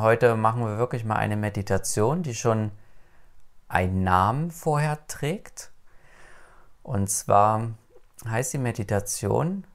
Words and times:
Heute 0.00 0.36
machen 0.36 0.64
wir 0.64 0.78
wirklich 0.78 1.04
mal 1.04 1.16
eine 1.16 1.36
Meditation, 1.36 2.22
die 2.22 2.36
schon 2.36 2.70
einen 3.66 4.04
Namen 4.04 4.52
vorher 4.52 5.04
trägt. 5.08 5.72
Und 6.84 7.10
zwar 7.10 7.72
heißt 8.24 8.52
die 8.52 8.58
Meditation 8.58 9.66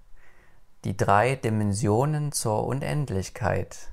die 0.85 0.95
drei 0.95 1.35
Dimensionen 1.35 2.31
zur 2.31 2.65
Unendlichkeit. 2.65 3.91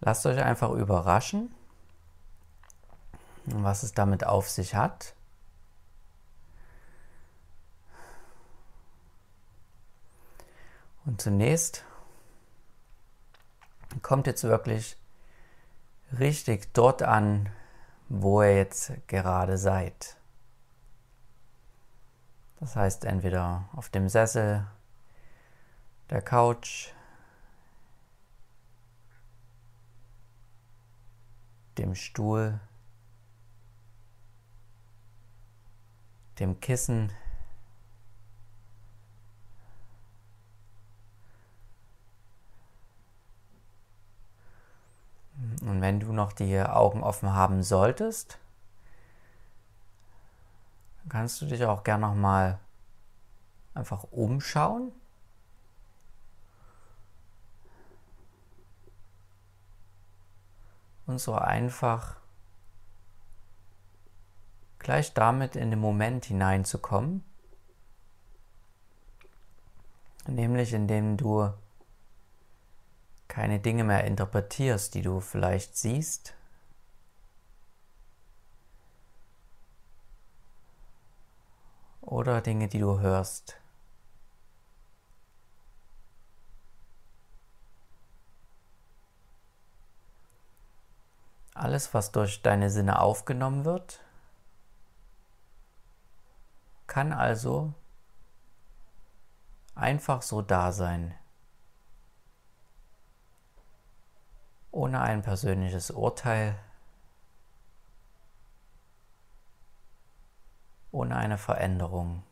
Lasst 0.00 0.26
euch 0.26 0.42
einfach 0.42 0.70
überraschen, 0.72 1.54
was 3.46 3.82
es 3.82 3.94
damit 3.94 4.26
auf 4.26 4.50
sich 4.50 4.74
hat. 4.74 5.13
Und 11.04 11.20
zunächst 11.20 11.84
kommt 14.02 14.26
jetzt 14.26 14.44
wirklich 14.44 14.96
richtig 16.18 16.72
dort 16.72 17.02
an, 17.02 17.50
wo 18.08 18.42
ihr 18.42 18.56
jetzt 18.56 18.92
gerade 19.06 19.58
seid. 19.58 20.16
Das 22.60 22.76
heißt 22.76 23.04
entweder 23.04 23.68
auf 23.72 23.90
dem 23.90 24.08
Sessel, 24.08 24.66
der 26.08 26.22
Couch, 26.22 26.88
dem 31.76 31.94
Stuhl, 31.94 32.60
dem 36.38 36.60
Kissen, 36.60 37.12
Und 45.62 45.80
wenn 45.80 46.00
du 46.00 46.12
noch 46.12 46.32
die 46.32 46.60
Augen 46.60 47.02
offen 47.02 47.32
haben 47.32 47.62
solltest, 47.62 48.38
kannst 51.08 51.40
du 51.40 51.46
dich 51.46 51.64
auch 51.64 51.82
gerne 51.84 52.06
noch 52.06 52.14
mal 52.14 52.58
einfach 53.74 54.04
umschauen. 54.10 54.92
Und 61.06 61.18
so 61.18 61.34
einfach 61.34 62.16
gleich 64.78 65.12
damit 65.12 65.56
in 65.56 65.70
den 65.70 65.80
Moment 65.80 66.24
hineinzukommen, 66.26 67.24
nämlich 70.26 70.72
indem 70.72 71.16
du 71.16 71.52
keine 73.34 73.58
Dinge 73.58 73.82
mehr 73.82 74.04
interpretierst, 74.04 74.94
die 74.94 75.02
du 75.02 75.18
vielleicht 75.18 75.76
siehst. 75.76 76.34
Oder 82.00 82.40
Dinge, 82.42 82.68
die 82.68 82.78
du 82.78 83.00
hörst. 83.00 83.56
Alles, 91.54 91.92
was 91.92 92.12
durch 92.12 92.40
deine 92.40 92.70
Sinne 92.70 93.00
aufgenommen 93.00 93.64
wird, 93.64 94.00
kann 96.86 97.12
also 97.12 97.74
einfach 99.74 100.22
so 100.22 100.40
da 100.40 100.70
sein. 100.70 101.14
Ohne 104.74 105.00
ein 105.00 105.22
persönliches 105.22 105.92
Urteil, 105.92 106.56
ohne 110.90 111.16
eine 111.16 111.38
Veränderung. 111.38 112.24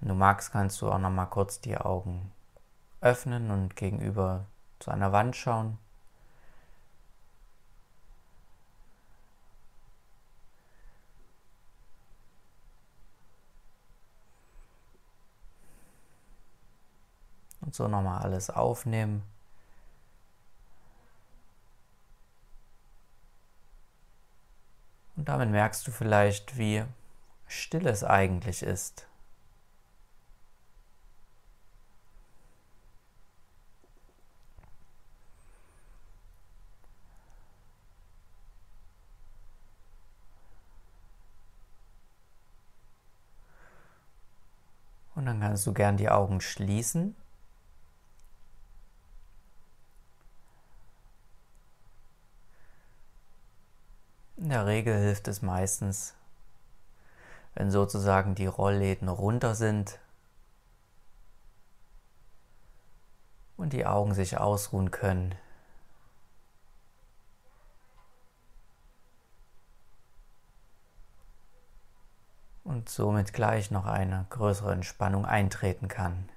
Wenn 0.00 0.08
du 0.08 0.14
magst, 0.14 0.50
kannst 0.50 0.82
du 0.82 0.90
auch 0.90 0.98
noch 0.98 1.10
mal 1.10 1.26
kurz 1.26 1.60
die 1.60 1.76
Augen 1.76 2.32
öffnen 3.00 3.52
und 3.52 3.76
gegenüber 3.76 4.46
zu 4.80 4.90
einer 4.90 5.12
Wand 5.12 5.36
schauen. 5.36 5.78
Und 17.70 17.76
so 17.76 17.86
nochmal 17.86 18.20
alles 18.24 18.50
aufnehmen. 18.50 19.22
Und 25.14 25.28
damit 25.28 25.50
merkst 25.50 25.86
du 25.86 25.92
vielleicht, 25.92 26.58
wie 26.58 26.82
still 27.46 27.86
es 27.86 28.02
eigentlich 28.02 28.64
ist. 28.64 29.06
Und 45.14 45.26
dann 45.26 45.38
kannst 45.38 45.64
du 45.68 45.72
gern 45.72 45.96
die 45.96 46.08
Augen 46.08 46.40
schließen. 46.40 47.14
In 54.50 54.54
der 54.54 54.66
Regel 54.66 54.98
hilft 54.98 55.28
es 55.28 55.42
meistens, 55.42 56.16
wenn 57.54 57.70
sozusagen 57.70 58.34
die 58.34 58.46
Rollläden 58.46 59.08
runter 59.08 59.54
sind 59.54 60.00
und 63.56 63.72
die 63.72 63.86
Augen 63.86 64.12
sich 64.12 64.38
ausruhen 64.38 64.90
können. 64.90 65.36
Und 72.64 72.88
somit 72.88 73.32
gleich 73.32 73.70
noch 73.70 73.86
eine 73.86 74.26
größere 74.30 74.72
Entspannung 74.72 75.26
eintreten 75.26 75.86
kann. 75.86 76.28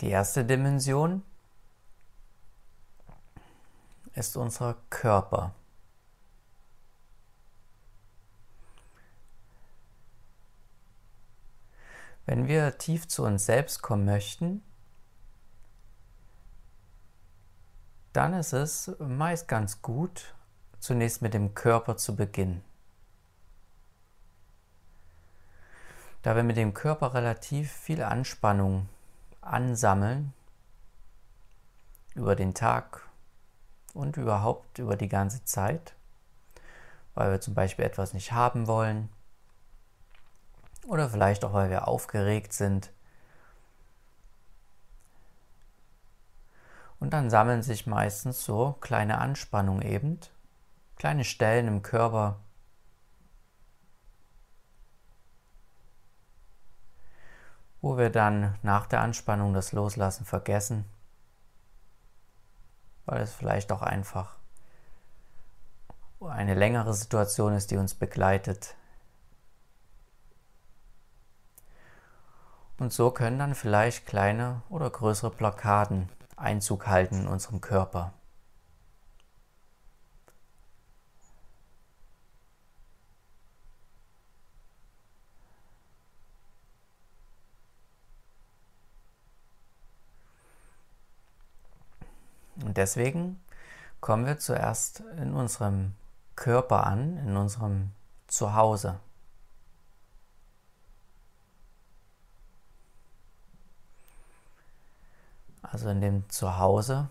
Die 0.00 0.08
erste 0.08 0.46
Dimension 0.46 1.22
ist 4.14 4.36
unser 4.36 4.76
Körper. 4.88 5.54
Wenn 12.24 12.48
wir 12.48 12.78
tief 12.78 13.08
zu 13.08 13.24
uns 13.24 13.44
selbst 13.44 13.82
kommen 13.82 14.06
möchten, 14.06 14.62
dann 18.14 18.32
ist 18.32 18.54
es 18.54 18.90
meist 19.00 19.48
ganz 19.48 19.82
gut, 19.82 20.34
zunächst 20.78 21.20
mit 21.20 21.34
dem 21.34 21.54
Körper 21.54 21.98
zu 21.98 22.16
beginnen. 22.16 22.64
Da 26.22 26.36
wir 26.36 26.42
mit 26.42 26.56
dem 26.56 26.72
Körper 26.72 27.12
relativ 27.12 27.70
viel 27.70 28.02
Anspannung 28.02 28.88
ansammeln 29.40 30.32
über 32.14 32.36
den 32.36 32.54
Tag 32.54 33.08
und 33.94 34.16
überhaupt 34.16 34.78
über 34.78 34.96
die 34.96 35.08
ganze 35.08 35.44
Zeit, 35.44 35.94
weil 37.14 37.30
wir 37.30 37.40
zum 37.40 37.54
Beispiel 37.54 37.84
etwas 37.84 38.12
nicht 38.12 38.32
haben 38.32 38.66
wollen 38.66 39.08
oder 40.86 41.08
vielleicht 41.08 41.44
auch, 41.44 41.52
weil 41.52 41.70
wir 41.70 41.88
aufgeregt 41.88 42.52
sind. 42.52 42.92
Und 46.98 47.14
dann 47.14 47.30
sammeln 47.30 47.62
sich 47.62 47.86
meistens 47.86 48.44
so 48.44 48.76
kleine 48.80 49.18
Anspannungen 49.18 49.82
eben, 49.82 50.20
kleine 50.96 51.24
Stellen 51.24 51.66
im 51.66 51.82
Körper, 51.82 52.40
wo 57.80 57.98
wir 57.98 58.10
dann 58.10 58.56
nach 58.62 58.86
der 58.86 59.00
Anspannung 59.00 59.54
das 59.54 59.72
Loslassen 59.72 60.24
vergessen 60.24 60.84
weil 63.10 63.22
es 63.22 63.32
vielleicht 63.32 63.72
auch 63.72 63.82
einfach 63.82 64.36
eine 66.20 66.54
längere 66.54 66.94
Situation 66.94 67.54
ist, 67.54 67.72
die 67.72 67.76
uns 67.76 67.94
begleitet. 67.94 68.76
Und 72.78 72.92
so 72.92 73.10
können 73.10 73.38
dann 73.38 73.54
vielleicht 73.56 74.06
kleine 74.06 74.62
oder 74.68 74.88
größere 74.88 75.30
Blockaden 75.30 76.08
Einzug 76.36 76.86
halten 76.86 77.22
in 77.22 77.26
unserem 77.26 77.60
Körper. 77.60 78.12
Und 92.64 92.76
deswegen 92.76 93.40
kommen 94.00 94.26
wir 94.26 94.38
zuerst 94.38 95.00
in 95.18 95.34
unserem 95.34 95.94
Körper 96.36 96.86
an, 96.86 97.18
in 97.18 97.36
unserem 97.36 97.90
Zuhause. 98.26 99.00
Also 105.62 105.88
in 105.90 106.00
dem 106.00 106.28
Zuhause, 106.28 107.08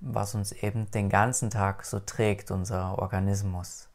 was 0.00 0.34
uns 0.34 0.52
eben 0.52 0.90
den 0.90 1.08
ganzen 1.08 1.50
Tag 1.50 1.84
so 1.84 2.00
trägt, 2.00 2.50
unser 2.50 2.98
Organismus. 2.98 3.88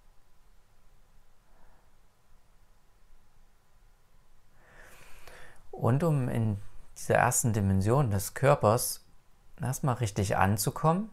Und 5.71 6.03
um 6.03 6.29
in 6.29 6.57
dieser 6.97 7.15
ersten 7.15 7.53
Dimension 7.53 8.11
des 8.11 8.33
Körpers 8.33 9.03
erstmal 9.61 9.95
richtig 9.95 10.37
anzukommen, 10.37 11.09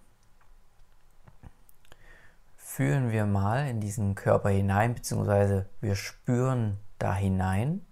fühlen 2.56 3.10
wir 3.10 3.26
mal 3.26 3.66
in 3.68 3.80
diesen 3.80 4.14
Körper 4.14 4.50
hinein, 4.50 4.94
beziehungsweise 4.94 5.68
wir 5.80 5.96
spüren 5.96 6.78
da 6.98 7.14
hinein. 7.14 7.84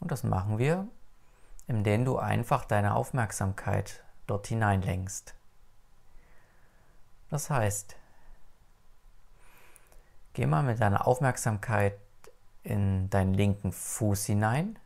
Und 0.00 0.10
das 0.10 0.24
machen 0.24 0.58
wir, 0.58 0.88
indem 1.68 2.04
du 2.04 2.18
einfach 2.18 2.64
deine 2.64 2.96
Aufmerksamkeit 2.96 4.02
dort 4.26 4.48
hineinlenkst. 4.48 5.34
Das 7.30 7.50
heißt, 7.50 7.96
geh 10.32 10.46
mal 10.46 10.64
mit 10.64 10.80
deiner 10.80 11.06
Aufmerksamkeit 11.06 11.98
in 12.64 13.08
deinen 13.10 13.34
linken 13.34 13.72
Fuß 13.72 14.26
hinein. 14.26 14.78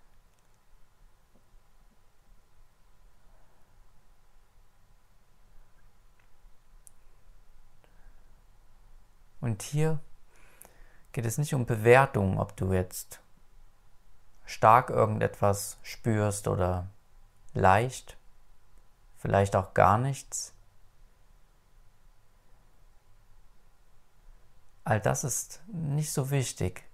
Und 9.41 9.63
hier 9.63 10.01
geht 11.13 11.27
es 11.27 11.39
nicht 11.39 11.55
um 11.55 11.67
Bewertung, 11.67 12.39
ob 12.39 12.57
du 12.57 12.73
jetzt 12.73 13.21
stark 14.45 14.91
irgendetwas 14.91 15.79
spürst 15.83 16.49
oder 16.49 16.89
leicht, 17.53 18.17
vielleicht 19.19 19.57
auch 19.57 19.75
gar 19.75 19.99
nichts. 19.99 20.53
All 24.85 25.01
das 25.01 25.25
ist 25.25 25.61
nicht 25.67 26.13
so 26.13 26.31
wichtig. 26.31 26.85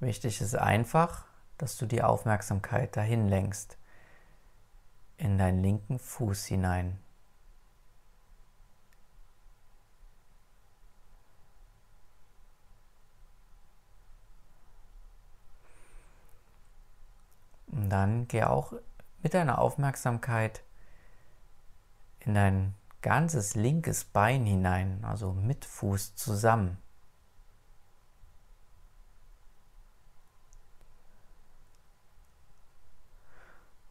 Wichtig 0.00 0.40
ist 0.40 0.56
einfach, 0.56 1.24
dass 1.58 1.76
du 1.76 1.86
die 1.86 2.02
Aufmerksamkeit 2.02 2.96
dahin 2.96 3.28
lenkst, 3.28 3.78
in 5.22 5.38
deinen 5.38 5.62
linken 5.62 6.00
Fuß 6.00 6.46
hinein. 6.46 6.98
Und 17.68 17.88
dann 17.88 18.26
geh 18.26 18.42
auch 18.42 18.72
mit 19.22 19.34
deiner 19.34 19.58
Aufmerksamkeit 19.58 20.64
in 22.18 22.34
dein 22.34 22.74
ganzes 23.00 23.54
linkes 23.54 24.04
Bein 24.04 24.44
hinein, 24.44 25.04
also 25.04 25.32
mit 25.32 25.64
Fuß 25.64 26.16
zusammen. 26.16 26.78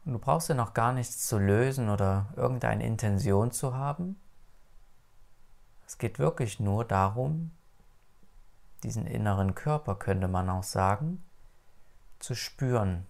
Und 0.06 0.14
du 0.14 0.20
brauchst 0.20 0.50
ja 0.50 0.56
noch 0.56 0.74
gar 0.74 0.94
nichts 0.94 1.28
zu 1.28 1.38
lösen 1.38 1.90
oder 1.90 2.28
irgendeine 2.36 2.86
Intention 2.86 3.52
zu 3.52 3.76
haben. 3.76 4.20
Es 5.86 5.98
geht 5.98 6.18
wirklich 6.18 6.60
nur 6.60 6.86
darum, 6.86 7.52
diesen 8.84 9.06
inneren 9.06 9.54
Körper, 9.54 9.96
könnte 9.96 10.28
man 10.28 10.50
auch 10.50 10.64
sagen, 10.64 11.24
zu 12.20 12.34
spüren 12.34 13.06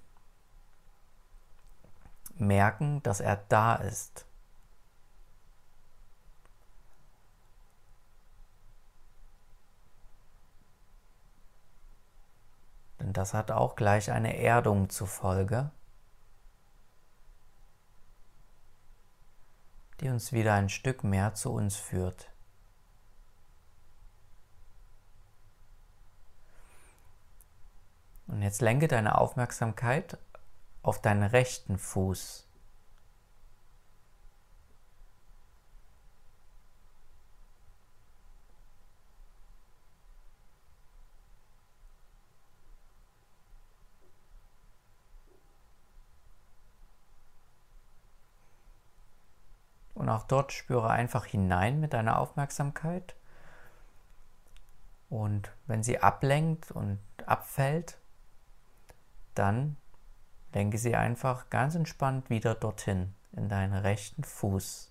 merken, 2.35 3.01
dass 3.03 3.19
er 3.21 3.37
da 3.37 3.75
ist. 3.75 4.25
Denn 12.99 13.13
das 13.13 13.33
hat 13.33 13.51
auch 13.51 13.75
gleich 13.75 14.11
eine 14.11 14.37
Erdung 14.37 14.89
zur 14.89 15.07
Folge, 15.07 15.71
die 20.01 20.09
uns 20.09 20.33
wieder 20.33 20.55
ein 20.55 20.69
Stück 20.69 21.03
mehr 21.03 21.33
zu 21.35 21.51
uns 21.51 21.77
führt. 21.77 22.31
Und 28.27 28.41
jetzt 28.41 28.61
lenke 28.61 28.87
deine 28.87 29.17
Aufmerksamkeit 29.17 30.17
auf 30.81 31.01
deinen 31.01 31.23
rechten 31.23 31.77
Fuß. 31.77 32.47
Auch 50.11 50.23
dort 50.23 50.51
spüre 50.51 50.89
einfach 50.89 51.25
hinein 51.25 51.79
mit 51.79 51.93
deiner 51.93 52.19
Aufmerksamkeit. 52.19 53.15
Und 55.09 55.51
wenn 55.67 55.83
sie 55.83 55.99
ablenkt 55.99 56.71
und 56.71 56.99
abfällt, 57.25 57.97
dann 59.35 59.77
Lenke 60.53 60.77
sie 60.77 60.95
einfach 60.95 61.49
ganz 61.49 61.75
entspannt 61.75 62.29
wieder 62.29 62.55
dorthin, 62.55 63.13
in 63.31 63.47
deinen 63.47 63.73
rechten 63.73 64.23
Fuß. 64.23 64.90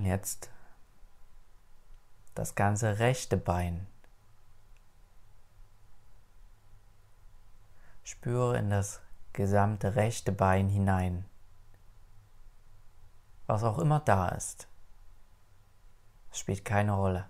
Und 0.00 0.06
jetzt 0.06 0.48
das 2.34 2.54
ganze 2.54 3.00
rechte 3.00 3.36
Bein. 3.36 3.86
Spüre 8.02 8.56
in 8.56 8.70
das 8.70 9.02
gesamte 9.34 9.96
rechte 9.96 10.32
Bein 10.32 10.70
hinein. 10.70 11.26
Was 13.46 13.62
auch 13.62 13.78
immer 13.78 14.00
da 14.00 14.30
ist, 14.30 14.68
spielt 16.32 16.64
keine 16.64 16.92
Rolle. 16.92 17.26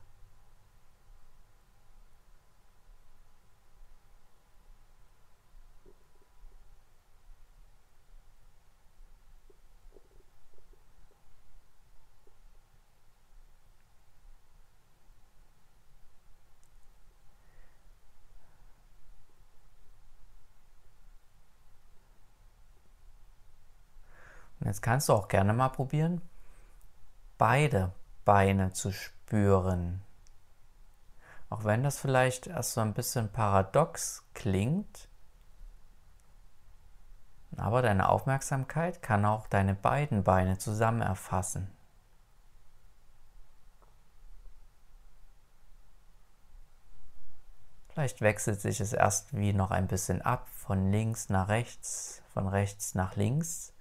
Jetzt 24.70 24.82
kannst 24.82 25.08
du 25.08 25.14
auch 25.14 25.26
gerne 25.26 25.52
mal 25.52 25.68
probieren, 25.68 26.22
beide 27.38 27.92
Beine 28.24 28.72
zu 28.72 28.92
spüren. 28.92 30.00
Auch 31.48 31.64
wenn 31.64 31.82
das 31.82 31.98
vielleicht 31.98 32.46
erst 32.46 32.74
so 32.74 32.80
ein 32.80 32.94
bisschen 32.94 33.32
paradox 33.32 34.24
klingt, 34.32 35.08
aber 37.56 37.82
deine 37.82 38.08
Aufmerksamkeit 38.08 39.02
kann 39.02 39.24
auch 39.24 39.48
deine 39.48 39.74
beiden 39.74 40.22
Beine 40.22 40.58
zusammen 40.58 41.02
erfassen. 41.02 41.68
Vielleicht 47.88 48.20
wechselt 48.20 48.60
sich 48.60 48.80
es 48.80 48.92
erst 48.92 49.36
wie 49.36 49.52
noch 49.52 49.72
ein 49.72 49.88
bisschen 49.88 50.22
ab, 50.22 50.46
von 50.54 50.92
links 50.92 51.28
nach 51.28 51.48
rechts, 51.48 52.22
von 52.32 52.46
rechts 52.46 52.94
nach 52.94 53.16
links. 53.16 53.72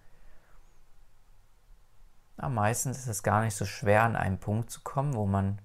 Ja, 2.42 2.48
meistens 2.48 3.00
ist 3.00 3.08
es 3.08 3.24
gar 3.24 3.42
nicht 3.44 3.56
so 3.56 3.66
schwer, 3.66 4.04
an 4.04 4.16
einen 4.16 4.40
Punkt 4.40 4.70
zu 4.72 4.82
kommen, 4.82 5.14
wo 5.14 5.26
man 5.26 5.62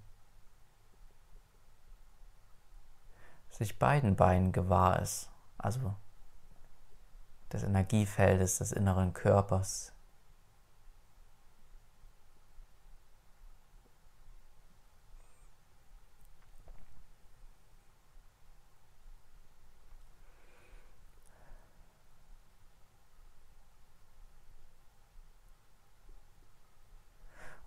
sich 3.49 3.78
beiden 3.78 4.16
Beinen 4.16 4.50
gewahr 4.50 5.00
ist, 5.00 5.31
also 5.57 5.95
des 7.52 7.62
Energiefeldes 7.62 8.59
des 8.59 8.73
inneren 8.73 9.12
Körpers. 9.12 9.94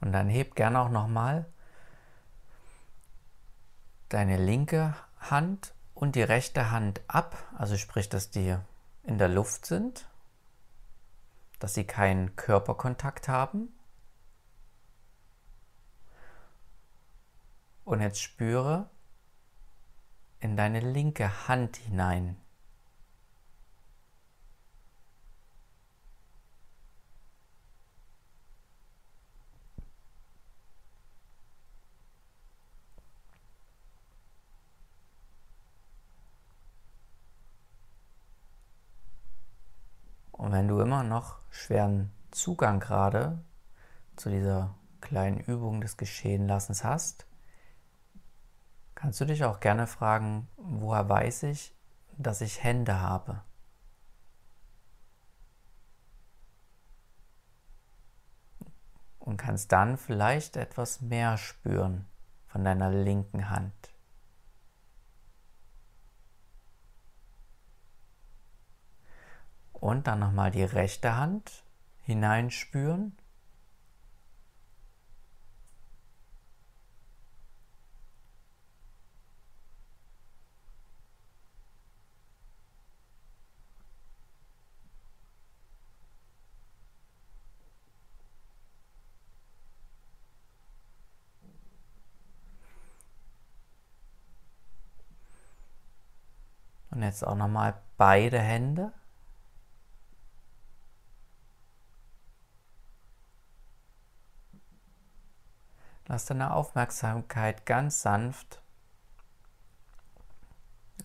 Und 0.02 0.12
dann 0.12 0.30
heb 0.30 0.56
gerne 0.56 0.80
auch 0.80 0.90
nochmal 0.90 1.46
deine 4.10 4.38
linke 4.38 4.96
Hand 5.20 5.74
und 5.94 6.16
die 6.16 6.22
rechte 6.22 6.72
Hand 6.72 7.02
ab, 7.08 7.36
also 7.58 7.78
sprich, 7.78 8.08
dass 8.10 8.30
die 8.30 8.56
in 9.04 9.18
der 9.18 9.30
Luft 9.30 9.66
sind, 9.66 10.08
dass 11.60 11.74
sie 11.74 11.86
keinen 11.86 12.36
Körperkontakt 12.36 13.28
haben. 13.28 13.70
Und 17.84 18.02
jetzt 18.02 18.22
spüre 18.22 18.90
in 20.40 20.56
deine 20.56 20.82
linke 20.82 21.48
Hand 21.48 21.78
hinein. 21.78 22.38
Und 40.48 40.54
wenn 40.54 40.70
du 40.70 40.80
immer 40.80 41.04
noch 41.04 41.40
schweren 41.50 42.10
Zugang 42.32 42.80
gerade 42.80 43.38
zu 44.16 44.30
dieser 44.30 44.74
kleinen 45.02 45.42
Übung 45.42 45.82
des 45.82 45.98
Geschehenlassens 45.98 46.86
hast, 46.86 47.28
kannst 48.96 49.20
du 49.20 49.26
dich 49.26 49.44
auch 49.44 49.60
gerne 49.60 49.88
fragen, 49.88 50.48
woher 50.56 51.10
weiß 51.10 51.44
ich, 51.44 51.76
dass 52.18 52.40
ich 52.40 52.64
Hände 52.64 53.02
habe? 53.02 53.42
Und 59.20 59.36
kannst 59.36 59.74
dann 59.74 59.98
vielleicht 59.98 60.56
etwas 60.56 61.02
mehr 61.02 61.36
spüren 61.36 62.06
von 62.46 62.64
deiner 62.64 62.90
linken 62.90 63.50
Hand. 63.50 63.97
Und 69.80 70.08
dann 70.08 70.20
nochmal 70.20 70.50
die 70.52 70.64
rechte 70.64 71.16
Hand 71.18 71.64
hineinspüren. 72.02 73.16
Und 96.90 97.04
jetzt 97.04 97.24
auch 97.28 97.36
nochmal 97.36 97.76
beide 97.98 98.40
Hände. 98.40 98.92
Lass 106.18 106.26
deine 106.26 106.56
Aufmerksamkeit 106.56 107.68
ganz 107.68 108.02
sanft 108.02 108.60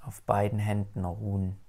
auf 0.00 0.22
beiden 0.22 0.58
Händen 0.58 1.04
ruhen. 1.04 1.60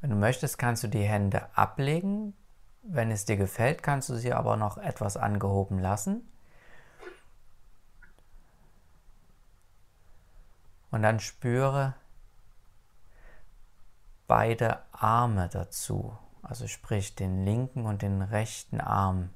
Wenn 0.00 0.10
du 0.10 0.16
möchtest, 0.16 0.58
kannst 0.58 0.82
du 0.82 0.88
die 0.88 1.04
Hände 1.04 1.56
ablegen, 1.56 2.34
wenn 2.86 3.10
es 3.10 3.24
dir 3.24 3.36
gefällt, 3.36 3.82
kannst 3.82 4.08
du 4.08 4.16
sie 4.16 4.32
aber 4.32 4.56
noch 4.56 4.78
etwas 4.78 5.16
angehoben 5.16 5.78
lassen. 5.78 6.28
Und 10.90 11.02
dann 11.02 11.18
spüre 11.18 11.94
beide 14.28 14.80
Arme 14.92 15.48
dazu, 15.48 16.16
also 16.42 16.68
sprich 16.68 17.14
den 17.14 17.44
linken 17.44 17.86
und 17.86 18.02
den 18.02 18.22
rechten 18.22 18.80
Arm. 18.80 19.30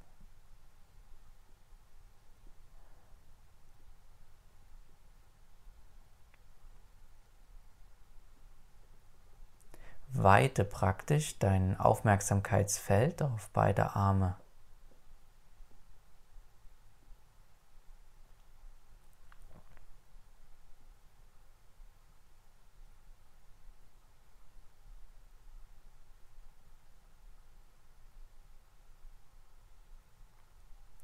Weite 10.13 10.65
praktisch 10.65 11.39
dein 11.39 11.79
Aufmerksamkeitsfeld 11.79 13.23
auf 13.23 13.51
beide 13.53 13.95
Arme. 13.95 14.37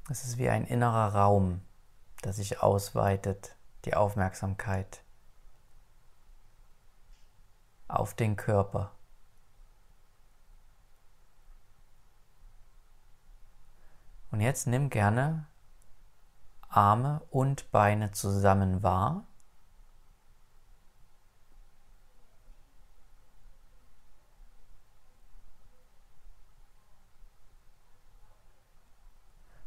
Es 0.07 0.23
ist 0.23 0.37
wie 0.37 0.49
ein 0.49 0.65
innerer 0.65 1.15
Raum, 1.15 1.61
der 2.23 2.31
sich 2.31 2.61
ausweitet, 2.61 3.55
die 3.85 3.95
Aufmerksamkeit 3.95 5.03
auf 7.87 8.13
den 8.13 8.35
Körper. 8.35 8.94
Und 14.35 14.41
jetzt 14.41 14.67
nimm 14.67 14.89
gerne 14.89 15.45
Arme 16.67 17.21
und 17.29 17.71
Beine 17.71 18.11
zusammen 18.11 18.83
wahr. 18.83 19.23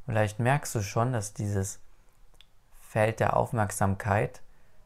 Vielleicht 0.04 0.38
merkst 0.38 0.74
du 0.74 0.82
schon, 0.82 1.14
dass 1.14 1.32
dieses 1.32 1.80
Feld 2.78 3.20
der 3.20 3.38
Aufmerksamkeit 3.38 4.42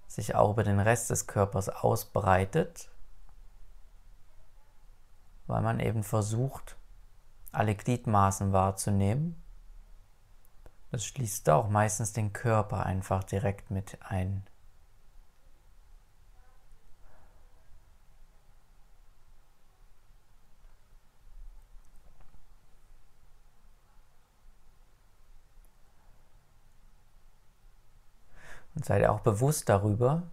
sich 0.07 0.37
auch 0.37 0.53
über 0.53 0.63
den 0.63 0.79
Rest 0.79 1.11
des 1.11 1.27
Körpers 1.27 1.69
ausbreitet, 1.69 2.89
weil 5.49 5.61
man 5.61 5.81
eben 5.81 6.05
versucht, 6.05 6.77
alle 7.51 7.75
Gliedmaßen 7.75 8.53
wahrzunehmen 8.53 9.42
das 10.93 11.07
schließt 11.07 11.49
auch 11.49 11.71
meistens 11.71 12.13
den 12.13 12.35
Körper 12.35 12.85
einfach 12.85 13.25
direkt 13.25 13.71
mit 13.71 13.97
ein. 14.03 14.47
Und 28.75 28.85
sei 28.85 28.99
dir 28.99 29.13
auch 29.13 29.21
bewusst 29.21 29.71
darüber, 29.71 30.25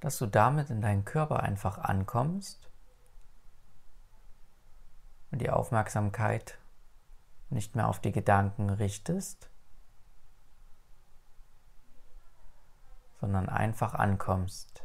dass 0.00 0.16
du 0.16 0.24
damit 0.26 0.70
in 0.70 0.80
deinen 0.80 1.04
Körper 1.04 1.40
einfach 1.40 1.76
ankommst 1.76 2.70
und 5.30 5.42
die 5.42 5.50
Aufmerksamkeit 5.50 6.58
nicht 7.54 7.74
mehr 7.74 7.88
auf 7.88 8.00
die 8.00 8.12
Gedanken 8.12 8.68
richtest, 8.68 9.50
sondern 13.20 13.48
einfach 13.48 13.94
ankommst. 13.94 14.83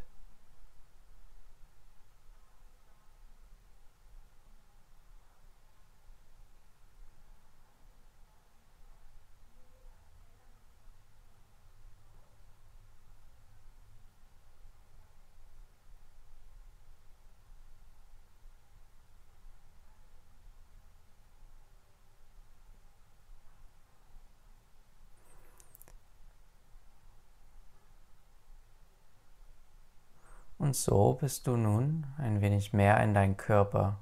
Und 30.70 30.76
so 30.76 31.14
bist 31.14 31.48
du 31.48 31.58
nun 31.58 32.06
ein 32.20 32.42
wenig 32.42 32.74
mehr 32.74 33.02
in 33.04 33.16
deinen 33.16 33.38
Körper 33.38 33.98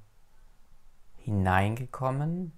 hineingekommen, 1.16 2.52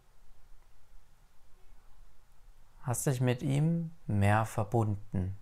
hast 2.81 3.05
dich 3.05 3.21
mit 3.21 3.43
ihm 3.43 3.91
mehr 4.07 4.45
verbunden. 4.45 5.37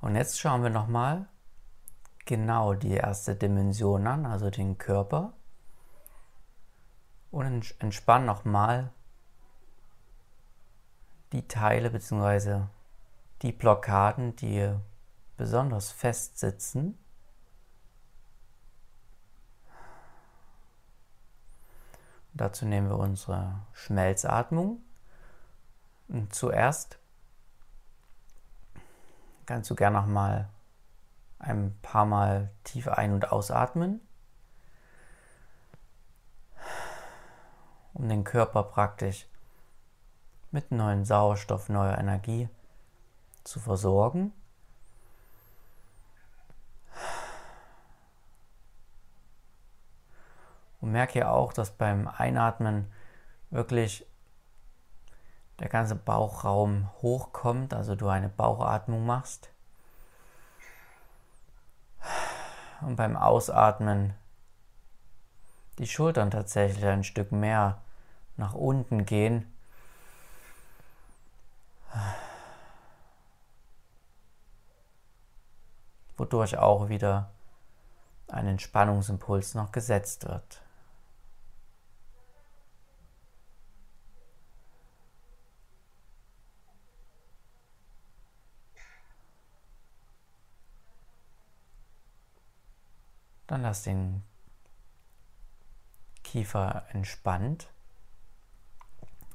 Und 0.00 0.14
jetzt 0.14 0.38
schauen 0.38 0.62
wir 0.62 0.70
nochmal, 0.70 1.26
genau 2.28 2.74
die 2.74 2.92
erste 2.92 3.34
Dimension 3.34 4.06
an, 4.06 4.26
also 4.26 4.50
den 4.50 4.76
Körper. 4.76 5.32
Und 7.30 7.74
entspann 7.80 8.26
nochmal 8.26 8.92
die 11.32 11.48
Teile 11.48 11.90
bzw. 11.90 12.64
die 13.42 13.52
Blockaden, 13.52 14.36
die 14.36 14.74
besonders 15.38 15.90
fest 15.90 16.38
sitzen. 16.38 16.98
Dazu 22.34 22.66
nehmen 22.66 22.90
wir 22.90 22.98
unsere 22.98 23.60
Schmelzatmung. 23.72 24.82
Und 26.08 26.34
zuerst 26.34 26.98
kannst 29.46 29.70
du 29.70 29.74
gerne 29.74 29.98
nochmal 30.00 30.50
ein 31.38 31.78
paar 31.82 32.04
Mal 32.04 32.50
tief 32.64 32.88
ein- 32.88 33.12
und 33.12 33.32
ausatmen, 33.32 34.00
um 37.94 38.08
den 38.08 38.24
Körper 38.24 38.64
praktisch 38.64 39.26
mit 40.50 40.72
neuen 40.72 41.04
Sauerstoff, 41.04 41.68
neuer 41.68 41.98
Energie 41.98 42.48
zu 43.44 43.60
versorgen. 43.60 44.32
Und 50.80 50.92
merke 50.92 51.28
auch, 51.28 51.52
dass 51.52 51.72
beim 51.72 52.06
Einatmen 52.06 52.92
wirklich 53.50 54.06
der 55.58 55.68
ganze 55.68 55.96
Bauchraum 55.96 56.88
hochkommt, 57.02 57.74
also 57.74 57.96
du 57.96 58.08
eine 58.08 58.28
Bauchatmung 58.28 59.04
machst. 59.04 59.50
Und 62.80 62.96
beim 62.96 63.16
Ausatmen 63.16 64.14
die 65.78 65.86
Schultern 65.86 66.30
tatsächlich 66.30 66.84
ein 66.84 67.04
Stück 67.04 67.32
mehr 67.32 67.80
nach 68.36 68.54
unten 68.54 69.04
gehen. 69.04 69.52
Wodurch 76.16 76.58
auch 76.58 76.88
wieder 76.88 77.30
ein 78.28 78.46
Entspannungsimpuls 78.46 79.54
noch 79.54 79.72
gesetzt 79.72 80.28
wird. 80.28 80.60
Dann 93.48 93.62
lass 93.62 93.82
den 93.82 94.22
Kiefer 96.22 96.84
entspannt. 96.92 97.72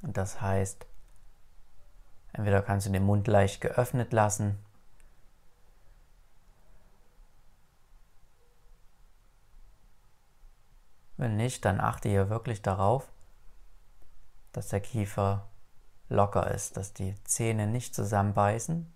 Das 0.04 0.40
heißt, 0.40 0.86
entweder 2.32 2.62
kannst 2.62 2.86
du 2.88 2.92
den 2.92 3.04
Mund 3.04 3.28
leicht 3.28 3.60
geöffnet 3.60 4.14
lassen. 4.14 4.64
Wenn 11.18 11.36
nicht, 11.36 11.66
dann 11.66 11.80
achte 11.80 12.10
hier 12.10 12.30
wirklich 12.30 12.62
darauf, 12.62 13.12
dass 14.52 14.68
der 14.68 14.82
Kiefer 14.82 15.50
locker 16.10 16.52
ist, 16.52 16.78
dass 16.78 16.94
die 16.94 17.16
Zähne 17.24 17.66
nicht 17.66 17.96
zusammenbeißen 17.96 18.94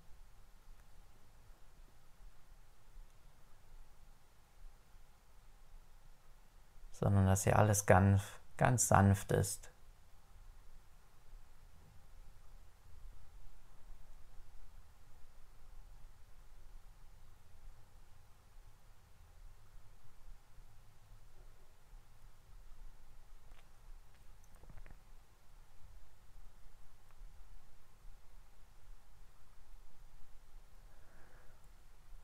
sondern 7.00 7.28
dass 7.28 7.44
hier 7.44 7.60
alles 7.60 7.86
ganz, 7.86 8.24
ganz 8.58 8.88
sanft 8.88 9.32
ist. 9.32 9.72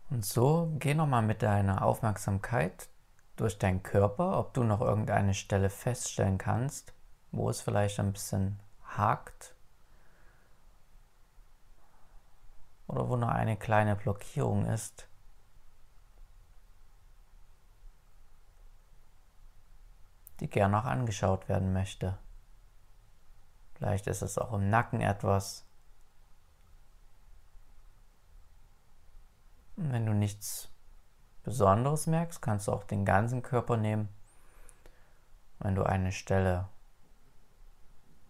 Und 0.09 0.25
so 0.25 0.71
geh 0.79 0.93
nochmal 0.93 1.23
mit 1.23 1.41
deiner 1.41 1.81
Aufmerksamkeit 1.83 2.87
durch 3.35 3.57
deinen 3.57 3.83
Körper, 3.83 4.37
ob 4.37 4.53
du 4.53 4.63
noch 4.63 4.81
irgendeine 4.81 5.33
Stelle 5.33 5.69
feststellen 5.69 6.37
kannst, 6.37 6.93
wo 7.31 7.49
es 7.49 7.61
vielleicht 7.61 7.99
ein 7.99 8.13
bisschen 8.13 8.59
hakt 8.83 9.55
oder 12.87 13.09
wo 13.09 13.15
noch 13.15 13.29
eine 13.29 13.57
kleine 13.57 13.95
Blockierung 13.95 14.65
ist. 14.65 15.07
die 20.43 20.49
gern 20.49 20.71
noch 20.71 20.83
angeschaut 20.83 21.47
werden 21.47 21.71
möchte. 21.71 22.17
Vielleicht 23.75 24.07
ist 24.07 24.21
es 24.21 24.37
auch 24.37 24.51
im 24.51 24.69
Nacken 24.69 24.99
etwas. 24.99 25.65
Und 29.77 29.93
wenn 29.93 30.05
du 30.05 30.13
nichts 30.13 30.69
Besonderes 31.43 32.07
merkst, 32.07 32.41
kannst 32.41 32.67
du 32.67 32.71
auch 32.71 32.83
den 32.83 33.05
ganzen 33.05 33.41
Körper 33.41 33.77
nehmen. 33.77 34.09
Wenn 35.59 35.75
du 35.75 35.83
eine 35.83 36.11
Stelle 36.11 36.67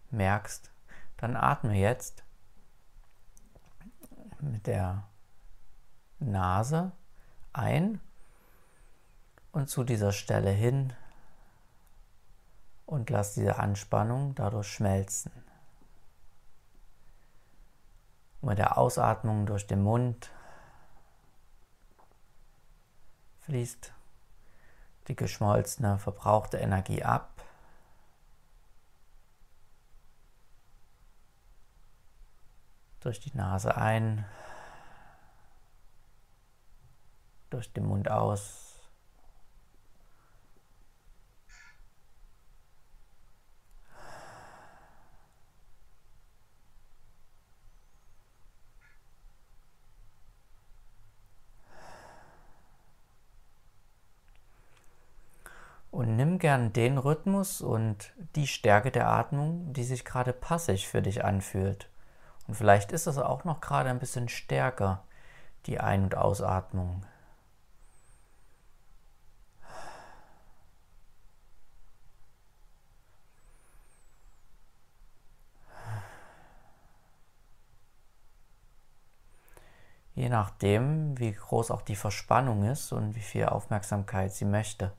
merkst, 0.10 0.72
dann 1.18 1.36
atme 1.36 1.76
jetzt 1.76 2.24
mit 4.40 4.68
der 4.68 5.04
Nase 6.20 6.92
ein 7.54 8.02
und 9.52 9.70
zu 9.70 9.84
dieser 9.84 10.12
Stelle 10.12 10.50
hin 10.50 10.94
und 12.86 13.10
lass 13.10 13.34
diese 13.34 13.58
Anspannung 13.60 14.36
dadurch 14.36 14.68
schmelzen. 14.68 15.32
Und 18.42 18.50
mit 18.50 18.58
der 18.58 18.78
Ausatmung 18.78 19.46
durch 19.46 19.68
den 19.68 19.82
Mund 19.82 20.32
fließt 23.46 23.94
die 25.08 25.16
geschmolzene, 25.16 26.00
verbrauchte 26.00 26.58
Energie 26.58 27.04
ab. 27.04 27.30
Durch 33.02 33.20
die 33.20 33.36
Nase 33.36 33.76
ein, 33.76 34.26
durch 37.50 37.72
den 37.74 37.86
Mund 37.86 38.10
aus. 38.10 38.73
Und 55.94 56.16
nimm 56.16 56.40
gern 56.40 56.74
den 56.74 56.98
Rhythmus 56.98 57.62
und 57.62 58.14
die 58.36 58.48
Stärke 58.48 58.90
der 58.90 59.10
Atmung, 59.10 59.74
die 59.74 59.84
sich 59.84 60.04
gerade 60.04 60.34
passig 60.34 60.88
für 60.88 61.04
dich 61.04 61.24
anfühlt. 61.24 61.88
Und 62.48 62.56
vielleicht 62.56 62.92
ist 62.92 63.06
es 63.06 63.20
auch 63.20 63.44
noch 63.44 63.62
gerade 63.62 63.92
ein 63.92 64.00
bisschen 64.00 64.28
stärker, 64.28 65.04
die 65.68 65.80
Ein- 65.80 66.06
und 66.06 66.18
Ausatmung. 66.18 67.06
Je 80.16 80.30
nachdem, 80.30 81.20
wie 81.20 81.34
groß 81.34 81.70
auch 81.70 81.84
die 81.84 81.96
Verspannung 81.96 82.64
ist 82.64 82.92
und 82.92 83.14
wie 83.14 83.20
viel 83.20 83.46
Aufmerksamkeit 83.46 84.34
sie 84.34 84.46
möchte. 84.46 84.92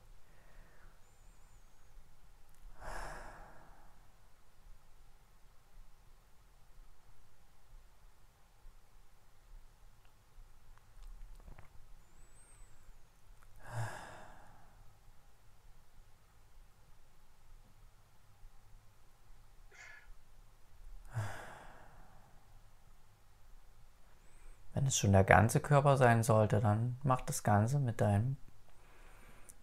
Es 24.94 25.00
schon 25.00 25.12
der 25.12 25.24
ganze 25.24 25.60
Körper 25.60 25.96
sein 25.96 26.22
sollte, 26.22 26.60
dann 26.60 26.96
mach 27.02 27.20
das 27.20 27.42
Ganze 27.42 27.78
mit 27.78 28.00
deinem 28.00 28.36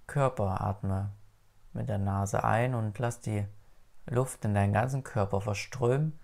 Körper. 0.06 0.62
Atme 0.62 1.10
mit 1.74 1.88
der 1.88 2.00
Nase 2.00 2.44
ein 2.44 2.76
und 2.76 3.00
lass 3.00 3.22
die 3.22 3.46
Luft 4.08 4.44
in 4.44 4.54
deinen 4.54 4.74
ganzen 4.74 5.04
Körper 5.04 5.39
verströmen. 5.39 6.20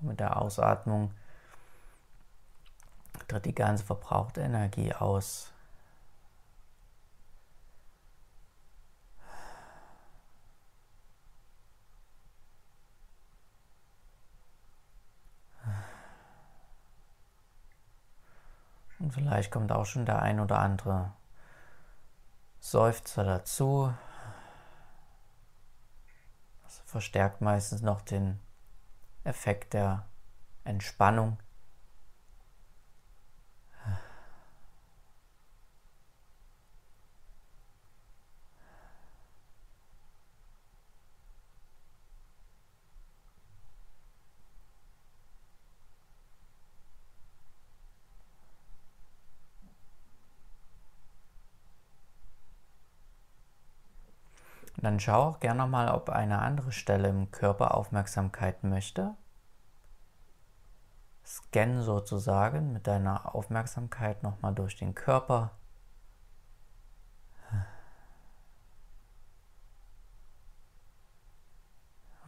Mit 0.00 0.20
der 0.20 0.40
Ausatmung 0.40 1.12
tritt 3.26 3.46
die 3.46 3.54
ganze 3.54 3.84
verbrauchte 3.84 4.42
Energie 4.42 4.92
aus. 4.92 5.52
Und 19.06 19.12
vielleicht 19.12 19.52
kommt 19.52 19.70
auch 19.70 19.86
schon 19.86 20.04
der 20.04 20.20
ein 20.20 20.40
oder 20.40 20.58
andere 20.58 21.12
Seufzer 22.58 23.22
dazu. 23.22 23.94
Das 26.64 26.82
verstärkt 26.86 27.40
meistens 27.40 27.82
noch 27.82 28.00
den 28.00 28.40
Effekt 29.22 29.74
der 29.74 30.06
Entspannung. 30.64 31.38
Dann 54.86 55.00
schau 55.00 55.30
auch 55.30 55.40
gerne 55.40 55.66
mal, 55.66 55.90
ob 55.90 56.10
eine 56.10 56.38
andere 56.38 56.70
Stelle 56.70 57.08
im 57.08 57.32
Körper 57.32 57.74
Aufmerksamkeit 57.74 58.62
möchte. 58.62 59.16
Scan 61.24 61.82
sozusagen 61.82 62.72
mit 62.72 62.86
deiner 62.86 63.34
Aufmerksamkeit 63.34 64.22
nochmal 64.22 64.54
durch 64.54 64.76
den 64.76 64.94
Körper. 64.94 65.50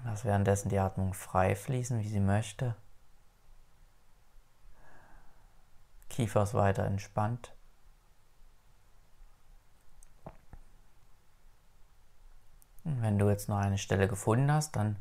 Lass 0.05 0.25
währenddessen 0.25 0.69
die 0.69 0.81
Atmung 0.81 1.15
frei 1.15 1.55
fließen, 1.55 2.01
wie 2.01 2.09
sie 2.09 2.19
möchte. 2.19 2.75
Kiefer 6.09 6.43
ist 6.43 6.55
weiter 6.55 6.85
entspannt. 6.85 7.55
Wenn 13.01 13.19
du 13.19 13.29
jetzt 13.29 13.49
noch 13.49 13.59
eine 13.59 13.79
Stelle 13.79 14.09
gefunden 14.09 14.51
hast, 14.51 14.77
dann 14.77 14.97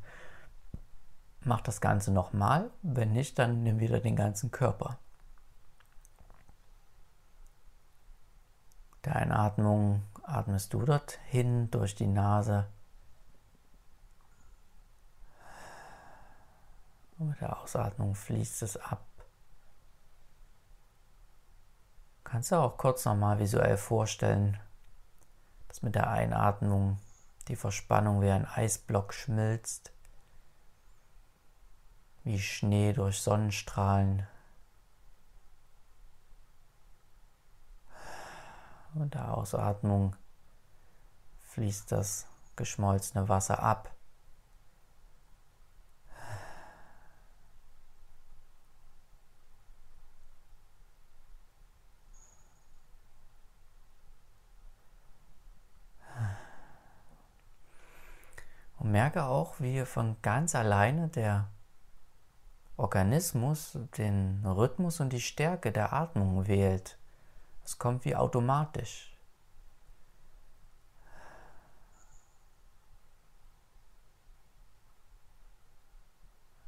mach 1.42 1.62
das 1.62 1.82
Ganze 1.82 2.12
nochmal. 2.12 2.70
Wenn 2.82 3.14
nicht, 3.14 3.40
dann 3.40 3.64
nimm 3.64 3.80
wieder 3.80 4.00
den 4.00 4.16
ganzen 4.16 4.52
Körper. 4.52 4.98
Der 9.06 9.16
Einatmung 9.16 10.04
atmest 10.24 10.74
du 10.74 10.82
dorthin 10.84 11.72
durch 11.72 11.96
die 11.96 12.08
Nase. 12.08 12.68
Und 17.18 17.30
mit 17.30 17.42
der 17.42 17.58
Ausatmung 17.58 18.14
fließt 18.14 18.62
es 18.64 18.78
ab. 18.78 19.06
Kannst 22.24 22.52
du 22.52 22.58
auch 22.58 22.78
kurz 22.78 23.06
nochmal 23.06 23.40
visuell 23.40 23.78
vorstellen, 23.78 24.60
dass 25.70 25.82
mit 25.82 25.96
der 25.96 26.10
Einatmung 26.10 27.00
die 27.48 27.56
Verspannung 27.56 28.22
wie 28.22 28.30
ein 28.30 28.46
Eisblock 28.46 29.14
schmilzt, 29.14 29.92
wie 32.24 32.40
Schnee 32.40 32.94
durch 32.94 33.22
Sonnenstrahlen. 33.22 34.28
Und 38.94 39.14
der 39.14 39.34
Ausatmung 39.34 40.16
fließt 41.52 41.92
das 41.92 42.28
geschmolzene 42.56 43.30
Wasser 43.30 43.60
ab. 43.62 43.97
Und 58.88 58.94
merke 58.94 59.26
auch, 59.26 59.60
wie 59.60 59.84
von 59.84 60.16
ganz 60.22 60.56
alleine 60.56 61.10
der 61.10 61.50
Organismus 62.78 63.78
den 63.98 64.46
Rhythmus 64.46 65.02
und 65.02 65.12
die 65.12 65.20
Stärke 65.20 65.74
der 65.74 65.92
Atmung 65.92 66.48
wählt. 66.48 66.98
Es 67.66 67.78
kommt 67.78 68.06
wie 68.06 68.16
automatisch. 68.16 69.14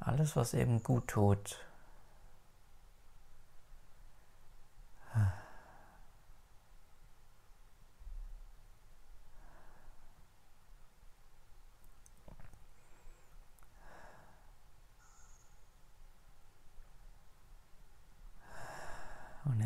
Alles, 0.01 0.35
was 0.35 0.53
eben 0.53 0.83
gut 0.83 1.07
tut, 1.07 1.68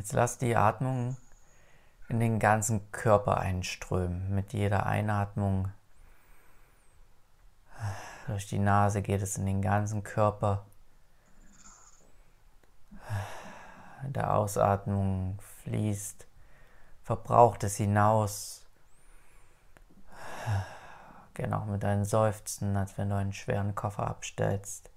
Jetzt 0.04 0.12
lass 0.12 0.38
die 0.38 0.58
Atmung 0.58 1.16
in 2.10 2.20
den 2.20 2.38
ganzen 2.38 2.92
Körper 2.92 3.38
einströmen. 3.38 4.36
Mit 4.36 4.52
jeder 4.52 4.86
Einatmung 4.86 5.72
durch 8.28 8.46
die 8.46 8.60
Nase 8.60 9.02
geht 9.02 9.22
es 9.22 9.38
in 9.38 9.46
den 9.46 9.62
ganzen 9.62 10.04
Körper. 10.04 10.66
In 14.06 14.12
der 14.12 14.34
Ausatmung 14.34 15.40
fließt, 15.64 16.28
verbraucht 17.04 17.64
es 17.64 17.78
hinaus. 17.78 18.66
Geh 21.34 21.48
noch 21.48 21.66
mit 21.66 21.82
deinen 21.82 22.04
Seufzen, 22.04 22.76
als 22.76 22.98
wenn 22.98 23.10
du 23.10 23.16
einen 23.16 23.32
schweren 23.32 23.74
Koffer 23.74 24.06
abstellst. 24.06 24.92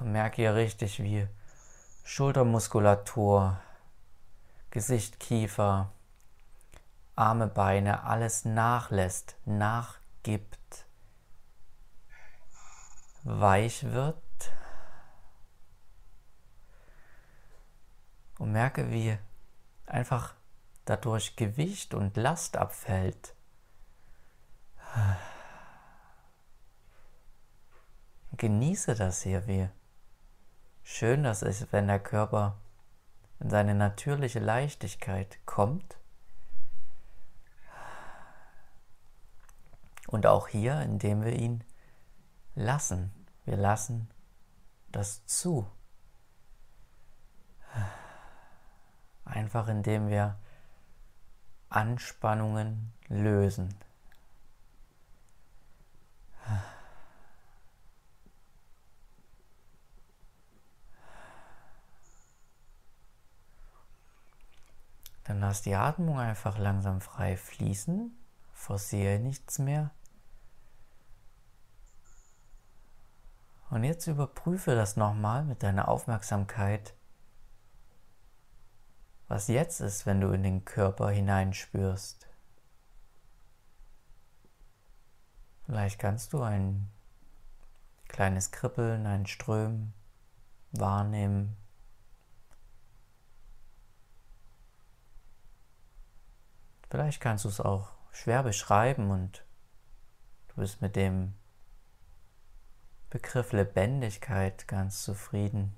Merke 0.00 0.36
hier 0.36 0.54
richtig, 0.54 1.02
wie 1.02 1.28
Schultermuskulatur, 2.04 3.58
Gesicht, 4.70 5.20
Kiefer, 5.20 5.92
Arme, 7.16 7.46
Beine, 7.46 8.02
alles 8.02 8.44
nachlässt, 8.44 9.36
nachgibt, 9.44 10.86
weich 13.22 13.84
wird. 13.84 14.16
Und 18.38 18.52
merke, 18.52 18.90
wie 18.90 19.16
einfach 19.86 20.34
dadurch 20.84 21.36
Gewicht 21.36 21.94
und 21.94 22.16
Last 22.16 22.56
abfällt. 22.56 23.34
Genieße 28.36 28.96
das 28.96 29.22
hier, 29.22 29.46
wie 29.46 29.68
schön 30.84 31.24
das 31.24 31.42
ist, 31.42 31.72
wenn 31.72 31.88
der 31.88 31.98
Körper 31.98 32.58
in 33.40 33.50
seine 33.50 33.74
natürliche 33.74 34.38
Leichtigkeit 34.38 35.38
kommt. 35.44 35.98
Und 40.06 40.26
auch 40.26 40.46
hier, 40.46 40.80
indem 40.82 41.24
wir 41.24 41.32
ihn 41.32 41.64
lassen. 42.54 43.12
Wir 43.44 43.56
lassen 43.56 44.08
das 44.92 45.26
zu. 45.26 45.66
Einfach 49.24 49.66
indem 49.68 50.08
wir 50.08 50.38
Anspannungen 51.68 52.92
lösen. 53.08 53.74
Dann 65.24 65.40
lass 65.40 65.62
die 65.62 65.74
Atmung 65.74 66.18
einfach 66.18 66.58
langsam 66.58 67.00
frei 67.00 67.36
fließen, 67.36 68.16
forciere 68.52 69.18
nichts 69.18 69.58
mehr. 69.58 69.90
Und 73.70 73.84
jetzt 73.84 74.06
überprüfe 74.06 74.74
das 74.74 74.96
nochmal 74.96 75.44
mit 75.44 75.62
deiner 75.62 75.88
Aufmerksamkeit, 75.88 76.94
was 79.26 79.48
jetzt 79.48 79.80
ist, 79.80 80.06
wenn 80.06 80.20
du 80.20 80.30
in 80.30 80.42
den 80.42 80.64
Körper 80.64 81.10
hineinspürst. 81.10 82.28
Vielleicht 85.64 85.98
kannst 85.98 86.34
du 86.34 86.42
ein 86.42 86.90
kleines 88.06 88.50
Kribbeln, 88.50 89.06
ein 89.06 89.26
Strömen 89.26 89.94
wahrnehmen. 90.72 91.56
Vielleicht 96.94 97.20
kannst 97.20 97.44
du 97.44 97.48
es 97.48 97.60
auch 97.60 97.88
schwer 98.12 98.44
beschreiben 98.44 99.10
und 99.10 99.44
du 100.46 100.60
bist 100.60 100.80
mit 100.80 100.94
dem 100.94 101.34
Begriff 103.10 103.50
Lebendigkeit 103.50 104.68
ganz 104.68 105.02
zufrieden. 105.02 105.74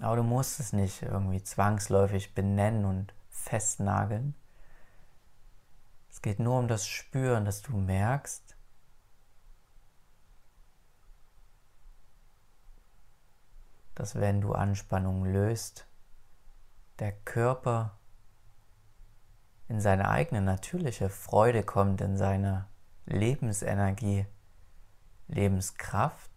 Aber 0.00 0.16
du 0.16 0.22
musst 0.22 0.60
es 0.60 0.72
nicht 0.72 1.02
irgendwie 1.02 1.42
zwangsläufig 1.42 2.34
benennen 2.34 2.86
und 2.86 3.12
festnageln. 3.28 4.34
Es 6.10 6.22
geht 6.22 6.38
nur 6.38 6.58
um 6.58 6.68
das 6.68 6.86
Spüren, 6.86 7.44
dass 7.44 7.60
du 7.60 7.76
merkst, 7.76 8.56
dass 13.94 14.14
wenn 14.14 14.40
du 14.40 14.54
Anspannung 14.54 15.26
löst, 15.26 15.84
der 16.98 17.12
Körper 17.12 17.98
in 19.68 19.80
seine 19.80 20.08
eigene 20.08 20.40
natürliche 20.40 21.08
Freude 21.08 21.62
kommt, 21.62 22.00
in 22.00 22.16
seine 22.16 22.66
Lebensenergie, 23.06 24.26
Lebenskraft. 25.28 26.30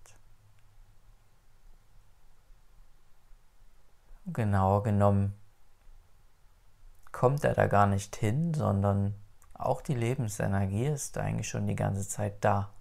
Genauer 4.25 4.83
genommen 4.83 5.33
kommt 7.11 7.43
er 7.43 7.53
da 7.53 7.67
gar 7.67 7.87
nicht 7.87 8.15
hin, 8.15 8.53
sondern 8.53 9.15
auch 9.53 9.81
die 9.81 9.95
Lebensenergie 9.95 10.87
ist 10.87 11.17
eigentlich 11.17 11.49
schon 11.49 11.67
die 11.67 11.75
ganze 11.75 12.07
Zeit 12.07 12.43
da. 12.43 12.73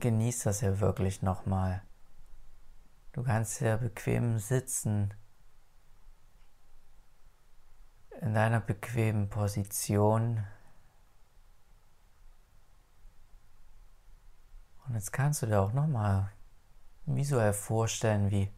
Genieß 0.00 0.44
das 0.44 0.62
ja 0.62 0.80
wirklich 0.80 1.20
nochmal. 1.20 1.82
Du 3.12 3.22
kannst 3.22 3.60
ja 3.60 3.76
bequem 3.76 4.38
sitzen, 4.38 5.12
in 8.22 8.32
deiner 8.32 8.60
bequemen 8.60 9.28
Position. 9.28 10.42
Und 14.86 14.94
jetzt 14.94 15.12
kannst 15.12 15.42
du 15.42 15.46
dir 15.46 15.60
auch 15.60 15.74
nochmal 15.74 16.32
visuell 17.04 17.52
vorstellen, 17.52 18.30
wie 18.30 18.50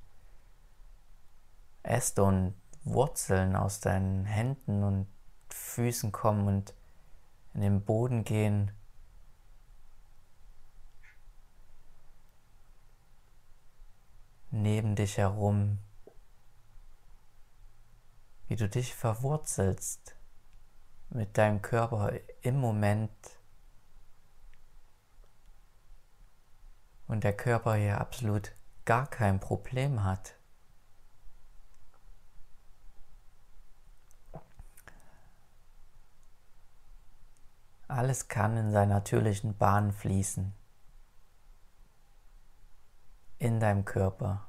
Äste 1.83 2.23
und 2.23 2.55
Wurzeln 2.85 3.57
aus 3.57 3.81
deinen 3.81 4.27
Händen 4.27 4.85
und 4.85 5.09
Füßen 5.49 6.13
kommen 6.13 6.47
und 6.47 6.75
in 7.55 7.63
den 7.63 7.85
Boden 7.85 8.23
gehen 8.23 8.71
neben 14.53 14.95
dich 14.95 15.17
herum, 15.17 15.79
wie 18.47 18.57
du 18.57 18.69
dich 18.69 18.95
verwurzelst 18.95 20.15
mit 21.09 21.39
deinem 21.39 21.63
Körper 21.63 22.13
im 22.43 22.61
Moment 22.61 23.11
und 27.07 27.25
der 27.25 27.35
Körper 27.35 27.75
hier 27.77 27.99
absolut 27.99 28.55
gar 28.85 29.09
kein 29.09 29.41
Problem 29.41 30.05
hat. 30.05 30.37
Alles 37.89 38.29
kann 38.29 38.57
in 38.57 38.71
seiner 38.71 38.95
natürlichen 38.95 39.57
Bahn 39.57 39.93
fließen 39.93 40.55
in 43.43 43.59
deinem 43.59 43.85
Körper. 43.85 44.47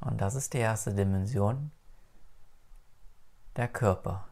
Und 0.00 0.20
das 0.20 0.34
ist 0.34 0.54
die 0.54 0.58
erste 0.58 0.92
Dimension, 0.92 1.70
der 3.54 3.68
Körper. 3.68 4.26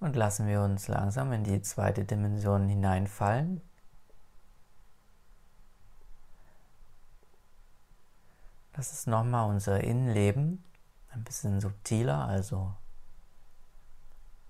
Und 0.00 0.16
lassen 0.16 0.46
wir 0.46 0.62
uns 0.62 0.88
langsam 0.88 1.30
in 1.32 1.44
die 1.44 1.60
zweite 1.60 2.04
Dimension 2.06 2.68
hineinfallen. 2.68 3.60
Das 8.72 8.92
ist 8.92 9.06
nochmal 9.06 9.50
unser 9.50 9.84
Innenleben, 9.84 10.64
ein 11.10 11.22
bisschen 11.22 11.60
subtiler, 11.60 12.26
also 12.26 12.74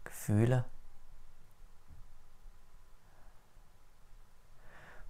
Gefühle. 0.05 0.65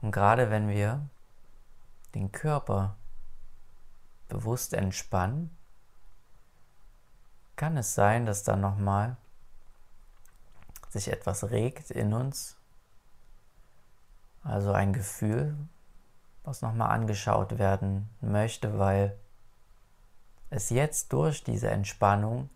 Und 0.00 0.12
gerade 0.12 0.48
wenn 0.50 0.68
wir 0.68 1.06
den 2.14 2.32
Körper 2.32 2.96
bewusst 4.28 4.72
entspannen, 4.72 5.54
kann 7.56 7.76
es 7.76 7.94
sein, 7.94 8.24
dass 8.24 8.42
dann 8.42 8.62
nochmal 8.62 9.18
sich 10.90 11.08
etwas 11.08 11.50
regt 11.50 11.90
in 11.90 12.12
uns, 12.12 12.56
also 14.42 14.72
ein 14.72 14.92
Gefühl, 14.92 15.56
was 16.42 16.62
nochmal 16.62 16.90
angeschaut 16.90 17.58
werden 17.58 18.10
möchte, 18.20 18.78
weil 18.78 19.16
es 20.50 20.70
jetzt 20.70 21.12
durch 21.12 21.44
diese 21.44 21.70
Entspannung 21.70 22.50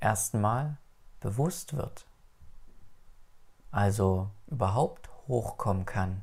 erstmal 0.00 0.78
bewusst 1.20 1.76
wird. 1.76 2.06
Also 3.70 4.30
überhaupt 4.46 5.10
hochkommen 5.26 5.84
kann. 5.84 6.22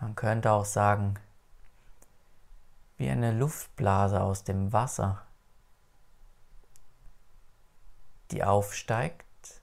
Man 0.00 0.14
könnte 0.16 0.50
auch 0.50 0.64
sagen, 0.64 1.14
wie 3.02 3.10
eine 3.10 3.32
Luftblase 3.32 4.22
aus 4.22 4.44
dem 4.44 4.72
Wasser, 4.72 5.26
die 8.30 8.44
aufsteigt 8.44 9.60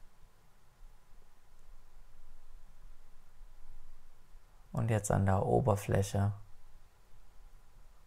und 4.73 4.91
jetzt 4.91 5.09
an 5.09 5.25
der 5.25 5.45
Oberfläche 5.45 6.33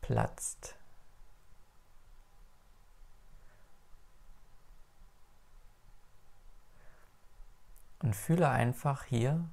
platzt. 0.02 0.76
Und 8.00 8.14
fühle 8.14 8.50
einfach 8.50 9.04
hier 9.04 9.48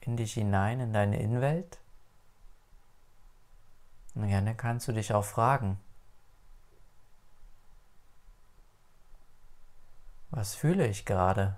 in 0.00 0.16
dich 0.16 0.32
hinein, 0.32 0.80
in 0.80 0.92
deine 0.92 1.20
Innenwelt. 1.20 1.78
Und 4.18 4.26
gerne 4.26 4.56
kannst 4.56 4.88
du 4.88 4.92
dich 4.92 5.14
auch 5.14 5.24
fragen, 5.24 5.78
was 10.30 10.56
fühle 10.56 10.88
ich 10.88 11.04
gerade? 11.04 11.56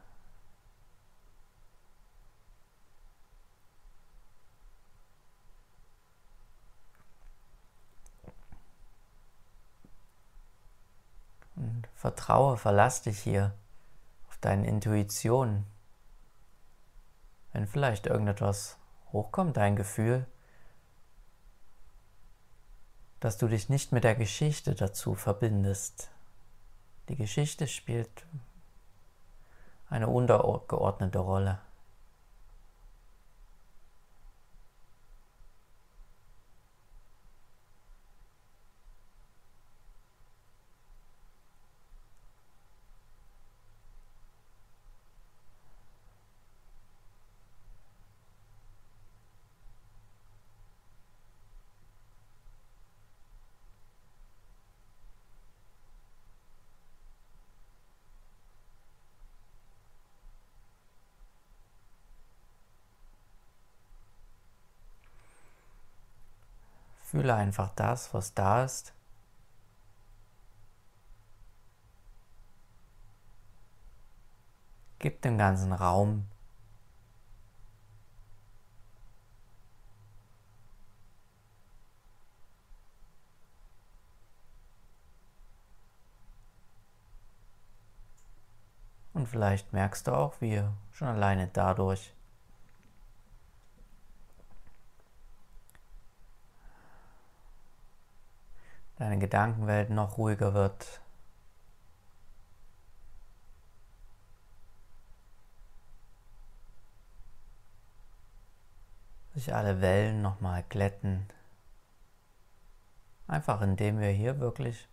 Und 11.56 11.88
vertraue, 11.94 12.58
verlass 12.58 13.00
dich 13.00 13.18
hier 13.20 13.54
auf 14.28 14.36
deine 14.36 14.66
Intuition. 14.66 15.64
Wenn 17.54 17.66
vielleicht 17.66 18.04
irgendetwas 18.04 18.76
hochkommt, 19.12 19.56
dein 19.56 19.76
Gefühl, 19.76 20.26
dass 23.20 23.36
du 23.36 23.46
dich 23.48 23.68
nicht 23.68 23.92
mit 23.92 24.04
der 24.04 24.14
Geschichte 24.14 24.74
dazu 24.74 25.14
verbindest. 25.14 26.10
Die 27.08 27.16
Geschichte 27.16 27.68
spielt 27.68 28.24
eine 29.88 30.08
untergeordnete 30.08 31.18
Rolle. 31.18 31.58
Fühle 67.20 67.34
einfach 67.34 67.68
das, 67.76 68.14
was 68.14 68.32
da 68.32 68.64
ist. 68.64 68.94
Gib 75.00 75.20
dem 75.20 75.36
ganzen 75.36 75.74
Raum. 75.74 76.24
Und 89.12 89.28
vielleicht 89.28 89.74
merkst 89.74 90.06
du 90.06 90.12
auch, 90.12 90.40
wie 90.40 90.62
schon 90.92 91.08
alleine 91.08 91.48
dadurch 91.52 92.14
deine 99.00 99.18
Gedankenwelt 99.18 99.88
noch 99.88 100.18
ruhiger 100.18 100.52
wird. 100.52 101.00
Sich 109.34 109.54
alle 109.54 109.80
Wellen 109.80 110.20
nochmal 110.20 110.64
glätten. 110.68 111.26
Einfach 113.26 113.62
indem 113.62 114.00
wir 114.00 114.10
hier 114.10 114.38
wirklich 114.38 114.86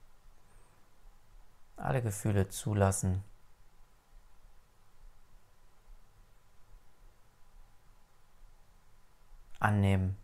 alle 1.76 2.02
Gefühle 2.02 2.48
zulassen. 2.48 3.24
Annehmen. 9.60 10.18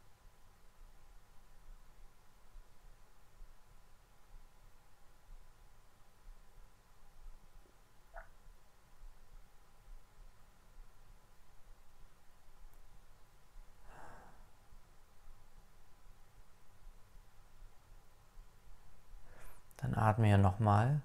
Dann 19.84 19.96
atme 20.14 20.28
hier 20.28 20.38
nochmal, 20.38 21.02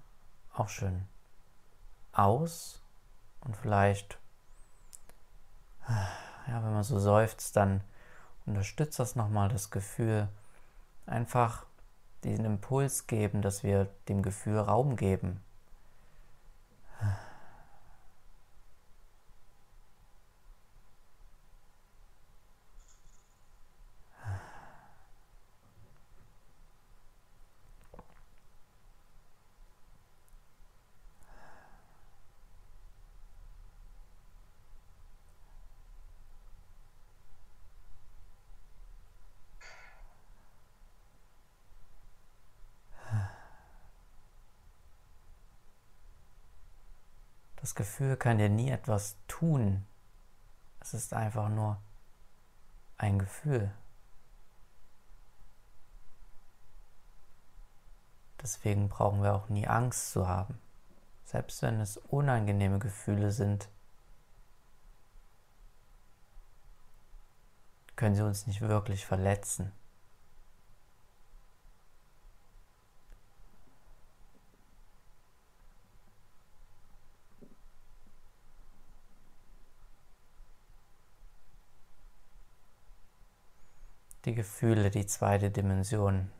auch 0.53 0.69
schön. 0.69 1.05
Aus. 2.13 2.79
Und 3.41 3.57
vielleicht, 3.57 4.19
ja, 6.47 6.63
wenn 6.63 6.73
man 6.73 6.83
so 6.83 6.99
seufzt, 6.99 7.55
dann 7.55 7.81
unterstützt 8.45 8.99
das 8.99 9.15
nochmal 9.15 9.49
das 9.49 9.71
Gefühl, 9.71 10.27
einfach 11.07 11.65
diesen 12.23 12.45
Impuls 12.45 13.07
geben, 13.07 13.41
dass 13.41 13.63
wir 13.63 13.87
dem 14.09 14.21
Gefühl 14.21 14.59
Raum 14.59 14.95
geben. 14.95 15.41
Gefühl 47.79 48.17
kann 48.17 48.39
dir 48.39 48.49
nie 48.49 48.69
etwas 48.71 49.15
tun. 49.29 49.85
Es 50.81 50.93
ist 50.93 51.13
einfach 51.13 51.47
nur 51.47 51.77
ein 52.97 53.17
Gefühl. 53.17 53.71
Deswegen 58.41 58.89
brauchen 58.89 59.23
wir 59.23 59.33
auch 59.33 59.47
nie 59.47 59.65
Angst 59.65 60.11
zu 60.11 60.27
haben. 60.27 60.59
Selbst 61.23 61.61
wenn 61.61 61.79
es 61.79 61.95
unangenehme 61.95 62.79
Gefühle 62.79 63.31
sind, 63.31 63.69
können 67.95 68.15
sie 68.15 68.25
uns 68.25 68.45
nicht 68.45 68.59
wirklich 68.59 69.05
verletzen. 69.05 69.71
Gefühle, 84.39 84.89
die 84.89 85.05
zweite 85.05 85.51
Dimension. 85.51 86.31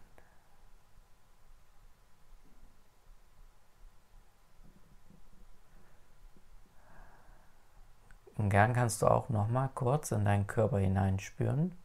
Und 8.38 8.50
gern 8.52 8.74
kannst 8.74 9.02
du 9.02 9.08
auch 9.08 9.28
noch 9.28 9.50
mal 9.50 9.68
kurz 9.76 10.14
in 10.14 10.24
deinen 10.24 10.48
Körper 10.48 10.80
hineinspüren. 10.80 11.78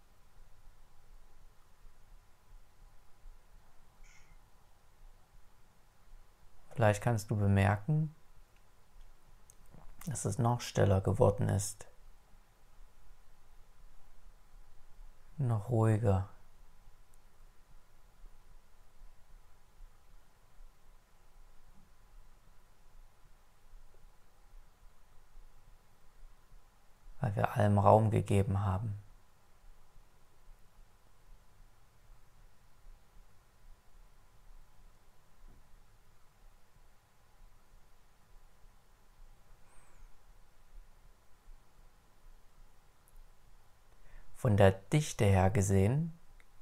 Vielleicht 6.77 7.03
kannst 7.03 7.29
du 7.29 7.35
bemerken, 7.35 8.15
dass 10.07 10.25
es 10.27 10.39
noch 10.39 10.61
stiller 10.61 11.01
geworden 11.01 11.49
ist. 11.49 11.89
Noch 15.39 15.69
ruhiger. 15.69 16.29
weil 27.25 27.37
wir 27.37 27.57
allem 27.57 27.79
Raum 27.79 28.11
gegeben 28.11 28.61
haben. 28.61 29.04
Von 44.45 44.59
der 44.59 44.73
Dichte 44.73 45.25
her 45.25 45.49
gesehen, 45.49 46.13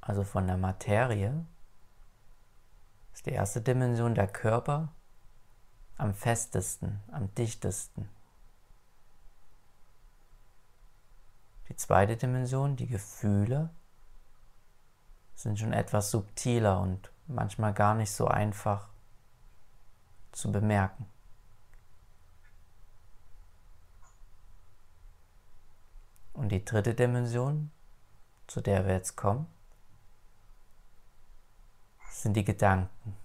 also 0.00 0.22
von 0.22 0.46
der 0.46 0.56
Materie, 0.56 1.44
ist 3.12 3.26
die 3.26 3.32
erste 3.32 3.60
Dimension 3.60 4.14
der 4.14 4.28
Körper 4.28 4.92
am 5.96 6.14
festesten, 6.14 7.00
am 7.10 7.34
dichtesten. 7.34 8.08
Die 11.68 11.74
zweite 11.74 12.16
Dimension, 12.16 12.76
die 12.76 12.86
Gefühle, 12.86 13.70
sind 15.34 15.58
schon 15.58 15.72
etwas 15.72 16.12
subtiler 16.12 16.78
und 16.78 17.10
manchmal 17.26 17.74
gar 17.74 17.96
nicht 17.96 18.12
so 18.12 18.28
einfach 18.28 18.90
zu 20.30 20.52
bemerken. 20.52 21.04
Die 26.52 26.64
dritte 26.66 26.94
Dimension, 26.94 27.70
zu 28.46 28.60
der 28.60 28.86
wir 28.86 28.92
jetzt 28.92 29.16
kommen, 29.16 29.46
sind 32.10 32.34
die 32.34 32.44
Gedanken. 32.44 33.16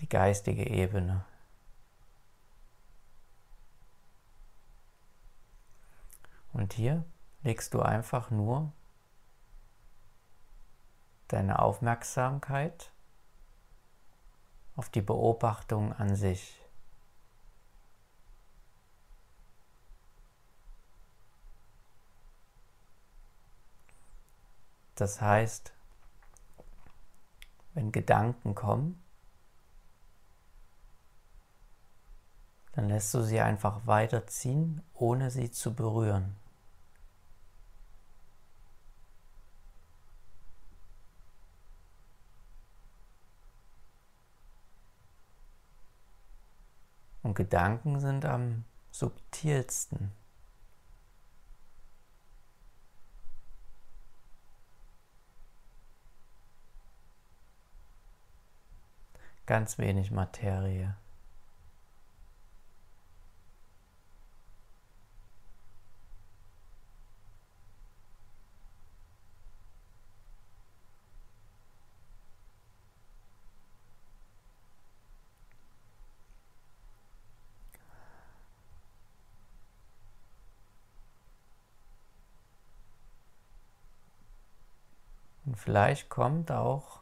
die 0.00 0.08
geistige 0.08 0.64
Ebene. 0.68 1.24
Und 6.52 6.72
hier 6.74 7.04
legst 7.42 7.74
du 7.74 7.82
einfach 7.82 8.30
nur 8.30 8.72
deine 11.26 11.58
Aufmerksamkeit 11.58 12.92
auf 14.78 14.88
die 14.90 15.02
Beobachtung 15.02 15.92
an 15.92 16.14
sich. 16.14 16.56
Das 24.94 25.20
heißt, 25.20 25.72
wenn 27.74 27.90
Gedanken 27.90 28.54
kommen, 28.54 29.02
dann 32.72 32.88
lässt 32.88 33.12
du 33.14 33.22
sie 33.22 33.40
einfach 33.40 33.84
weiterziehen, 33.88 34.82
ohne 34.94 35.32
sie 35.32 35.50
zu 35.50 35.74
berühren. 35.74 36.36
Und 47.28 47.34
Gedanken 47.34 48.00
sind 48.00 48.24
am 48.24 48.64
subtilsten. 48.90 50.12
Ganz 59.44 59.76
wenig 59.76 60.10
Materie. 60.10 60.96
Vielleicht 85.68 86.08
kommt 86.08 86.50
auch 86.50 87.00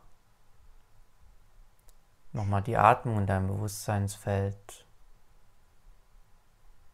nochmal 2.32 2.62
die 2.62 2.76
Atmung 2.76 3.18
in 3.18 3.26
deinem 3.28 3.46
Bewusstseinsfeld 3.46 4.84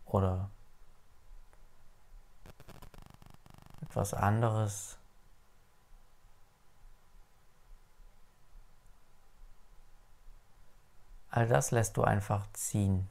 oder 0.05 0.51
etwas 3.81 4.13
anderes. 4.13 4.99
All 11.31 11.49
das 11.49 11.71
lässt 11.71 11.97
du 11.97 12.05
einfach 12.05 12.53
ziehen. 12.53 13.09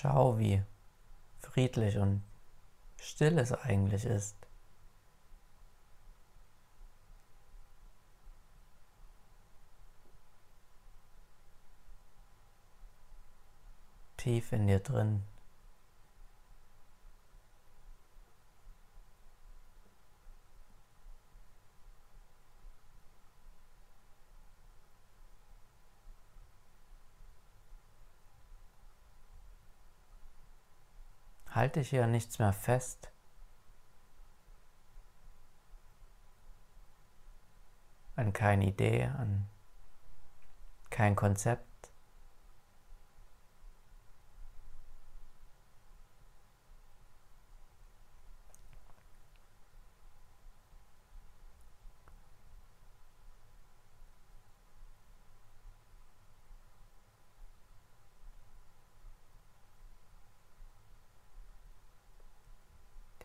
Schau, 0.00 0.38
wie 0.38 0.62
friedlich 1.40 1.98
und 1.98 2.22
still 2.98 3.38
es 3.38 3.52
eigentlich 3.52 4.06
ist. 4.06 4.34
Tief 14.16 14.52
in 14.52 14.68
dir 14.68 14.80
drin. 14.80 15.22
Halte 31.60 31.80
hier 31.80 32.04
an 32.04 32.10
nichts 32.10 32.38
mehr 32.38 32.54
fest. 32.54 33.10
An 38.16 38.32
keine 38.32 38.66
Idee, 38.66 39.04
an 39.04 39.46
kein 40.88 41.14
Konzept. 41.16 41.66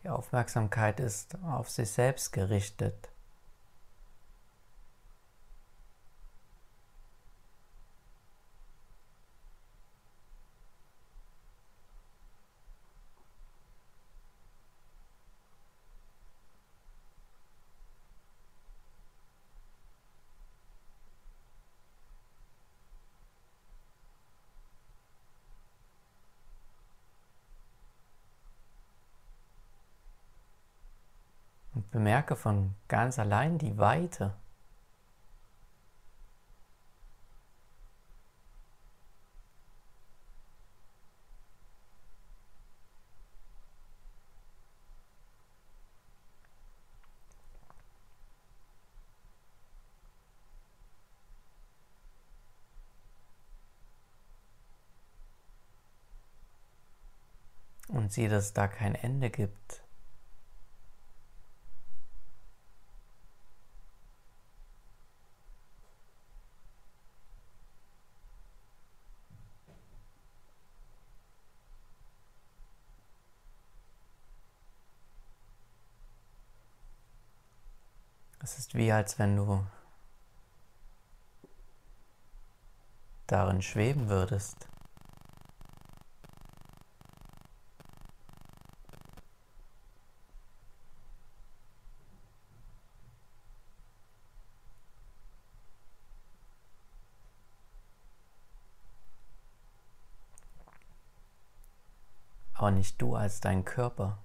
Die 0.02 0.10
Aufmerksamkeit 0.26 0.98
ist 0.98 1.36
auf 1.44 1.70
sich 1.70 1.88
selbst 1.88 2.32
gerichtet. 2.32 3.10
Bemerke 32.06 32.36
von 32.36 32.76
ganz 32.86 33.18
allein 33.18 33.58
die 33.58 33.78
Weite. 33.78 34.32
und 57.88 58.12
sieh, 58.12 58.28
dass 58.28 58.44
es 58.44 58.52
da 58.52 58.68
kein 58.68 58.94
Ende 58.94 59.30
gibt. 59.30 59.85
Wie 78.76 78.92
als 78.92 79.18
wenn 79.18 79.36
du 79.36 79.66
darin 83.26 83.62
schweben 83.62 84.08
würdest. 84.08 84.68
aber 102.66 102.70
nicht 102.70 103.00
du 103.00 103.14
als 103.14 103.40
dein 103.40 103.64
Körper. 103.64 104.18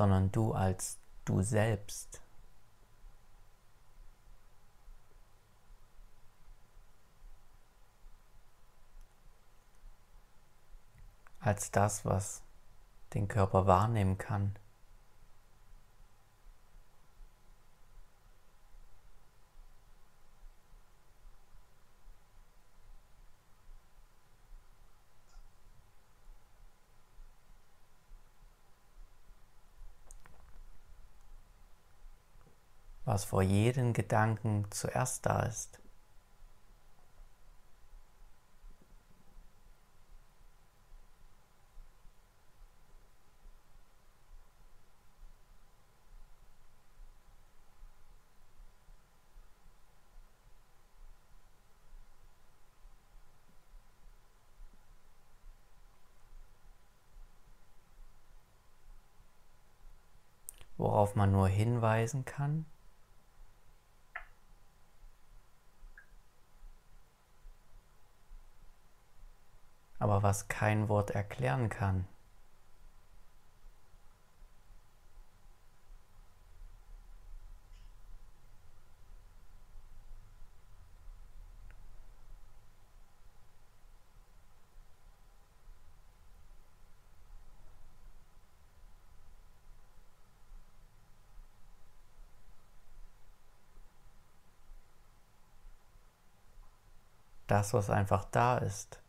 Sondern 0.00 0.32
du 0.32 0.54
als 0.54 0.98
du 1.26 1.42
selbst. 1.42 2.22
Als 11.38 11.70
das, 11.70 12.06
was 12.06 12.42
den 13.12 13.28
Körper 13.28 13.66
wahrnehmen 13.66 14.16
kann. 14.16 14.56
Was 33.10 33.24
vor 33.24 33.42
jedem 33.42 33.92
Gedanken 33.92 34.66
zuerst 34.70 35.26
da 35.26 35.40
ist. 35.40 35.80
worauf 60.76 61.14
man 61.14 61.30
nur 61.30 61.46
hinweisen 61.46 62.24
kann, 62.24 62.64
aber 70.00 70.24
was 70.24 70.48
kein 70.48 70.88
Wort 70.88 71.10
erklären 71.10 71.68
kann. 71.68 72.06
das, 97.50 97.74
was 97.74 97.90
einfach 97.90 98.24
da 98.30 98.58
ist. 98.58 99.00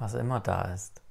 Was 0.00 0.14
immer 0.14 0.40
da 0.40 0.62
ist. 0.62 1.02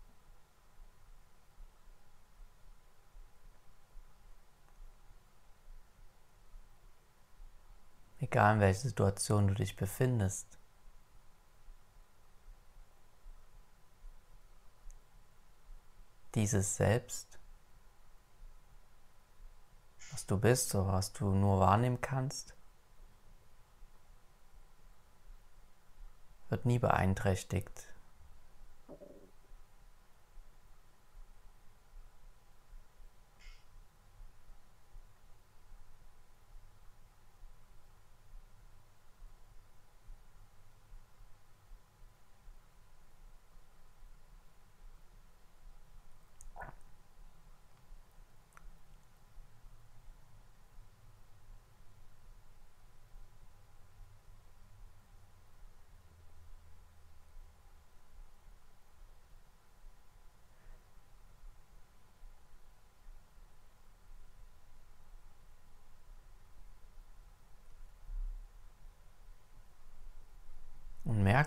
Egal 8.19 8.55
in 8.55 8.59
welcher 8.59 8.81
Situation 8.81 9.47
du 9.47 9.53
dich 9.53 9.75
befindest. 9.75 10.57
Dieses 16.35 16.75
Selbst, 16.75 17.39
was 20.11 20.25
du 20.25 20.37
bist 20.37 20.73
oder 20.75 20.93
was 20.93 21.13
du 21.13 21.33
nur 21.33 21.59
wahrnehmen 21.59 22.01
kannst, 22.01 22.55
wird 26.49 26.65
nie 26.65 26.79
beeinträchtigt 26.79 27.88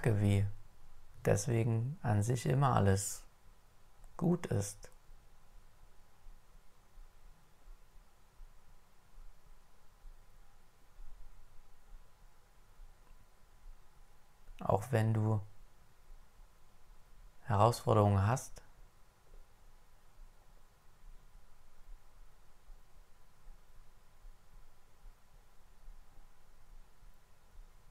merke, 0.02 0.20
wie 0.20 0.46
deswegen 1.24 1.98
an 2.02 2.22
sich 2.22 2.46
immer 2.46 2.74
alles 2.74 3.22
gut 4.16 4.46
ist. 4.46 4.90
Auch 14.60 14.84
wenn 14.92 15.12
du 15.12 15.40
Herausforderungen 17.42 18.26
hast, 18.26 18.62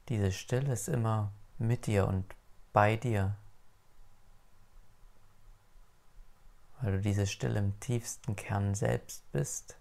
diese 0.08 0.32
Stille 0.32 0.72
ist 0.72 0.88
immer 0.88 1.30
mit 1.62 1.86
dir 1.86 2.06
und 2.06 2.34
bei 2.72 2.96
dir. 2.96 3.36
weil 6.82 6.92
du 6.92 7.00
diese 7.00 7.28
Stille 7.28 7.60
im 7.60 7.78
tiefsten 7.78 8.34
Kern 8.34 8.74
selbst 8.74 9.30
bist. 9.30 9.78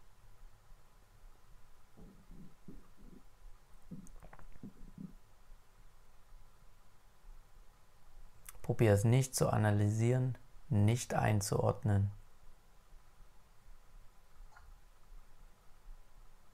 Probier 8.62 8.94
es 8.94 9.04
nicht 9.04 9.36
zu 9.36 9.50
analysieren, 9.50 10.38
nicht 10.70 11.16
einzuordnen. 11.16 12.12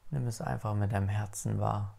Nimm 0.10 0.26
es 0.28 0.40
einfach 0.40 0.74
mit 0.74 0.94
deinem 0.94 1.10
Herzen 1.10 1.60
wahr. 1.60 1.97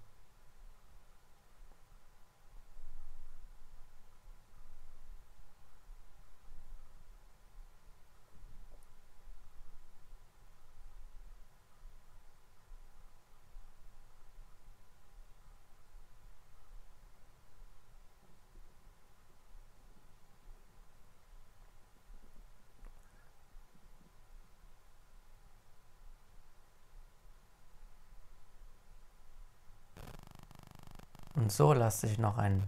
Und 31.48 31.52
so 31.52 31.72
lass 31.72 32.02
dich 32.02 32.18
noch 32.18 32.36
ein 32.36 32.62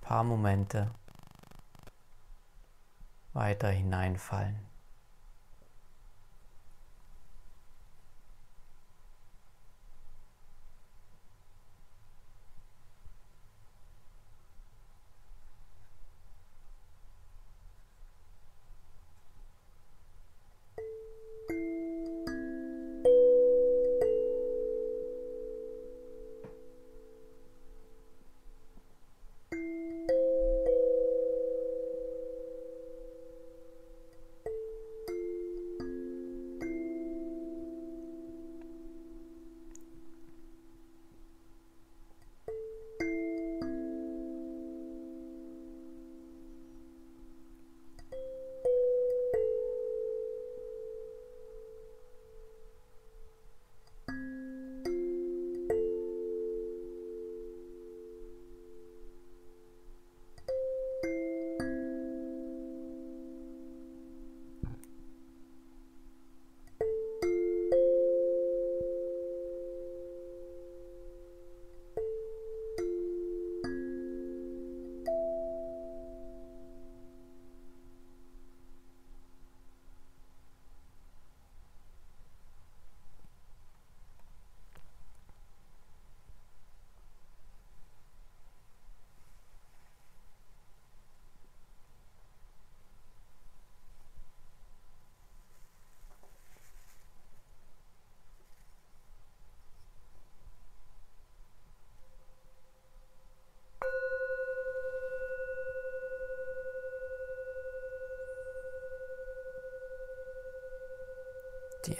paar 0.00 0.24
Momente 0.24 0.90
weiter 3.34 3.68
hineinfallen. 3.68 4.56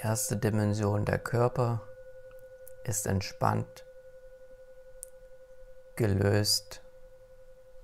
Erste 0.06 0.36
Dimension 0.36 1.04
der 1.04 1.18
Körper 1.18 1.82
ist 2.84 3.08
entspannt, 3.08 3.84
gelöst, 5.96 6.80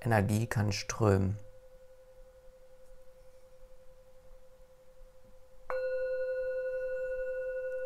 Energie 0.01 0.47
kann 0.47 0.70
strömen. 0.70 1.37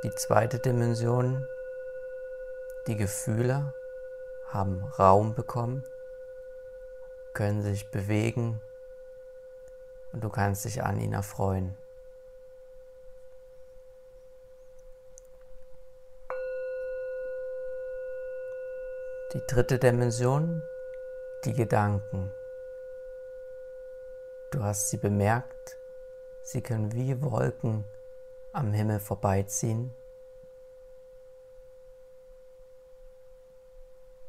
Die 0.05 0.14
zweite 0.16 0.59
Dimension, 0.59 1.43
die 2.89 2.97
Gefühle 2.97 3.72
haben 4.51 4.84
Raum 4.99 5.34
bekommen, 5.34 5.82
können 7.32 7.62
sich 7.62 7.91
bewegen 7.91 8.61
und 10.12 10.22
du 10.22 10.28
kannst 10.28 10.66
dich 10.66 10.82
an 10.82 11.01
ihnen 11.01 11.14
erfreuen. 11.14 11.74
Die 19.37 19.47
dritte 19.47 19.78
Dimension, 19.78 20.62
die 21.45 21.53
Gedanken. 21.53 22.32
Du 24.51 24.62
hast 24.62 24.89
sie 24.89 24.97
bemerkt, 24.97 25.76
sie 26.43 26.62
können 26.62 26.95
wie 26.95 27.20
Wolken 27.20 27.84
am 28.55 28.72
Himmel 28.72 28.99
vorbeiziehen. 28.99 29.95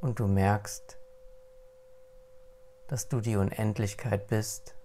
Und 0.01 0.19
du 0.19 0.27
merkst, 0.27 0.97
dass 2.87 3.07
du 3.07 3.21
die 3.21 3.37
Unendlichkeit 3.37 4.27
bist, 4.27 4.75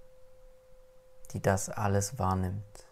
die 1.33 1.43
das 1.43 1.69
alles 1.69 2.17
wahrnimmt. 2.21 2.87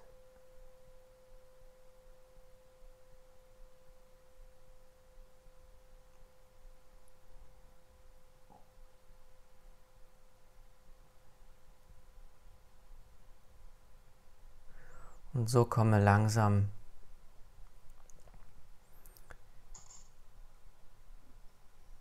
Und 15.41 15.49
so 15.49 15.64
komme 15.64 15.99
langsam 15.99 16.68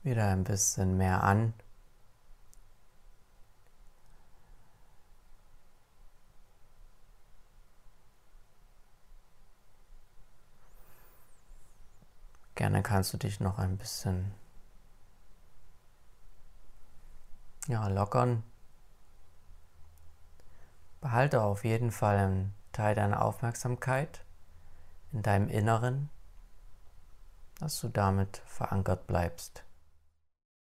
wieder 0.04 0.28
ein 0.28 0.44
bisschen 0.44 0.98
mehr 0.98 1.24
an. 1.24 1.54
Gerne 12.56 12.84
kannst 12.84 13.14
du 13.14 13.18
dich 13.18 13.40
noch 13.40 13.58
ein 13.58 13.78
bisschen 13.78 14.34
ja, 17.68 17.88
lockern. 17.88 18.44
Behalte 21.00 21.42
auf 21.42 21.64
jeden 21.64 21.92
Fall 21.92 22.18
einen 22.18 22.59
Teil 22.80 22.96
deiner 22.96 23.26
Aufmerksamkeit 23.26 24.24
in 25.12 25.22
deinem 25.22 25.50
Inneren, 25.50 26.10
dass 27.60 27.82
du 27.82 27.90
damit 27.90 28.42
verankert 28.46 29.06
bleibst. 29.06 29.66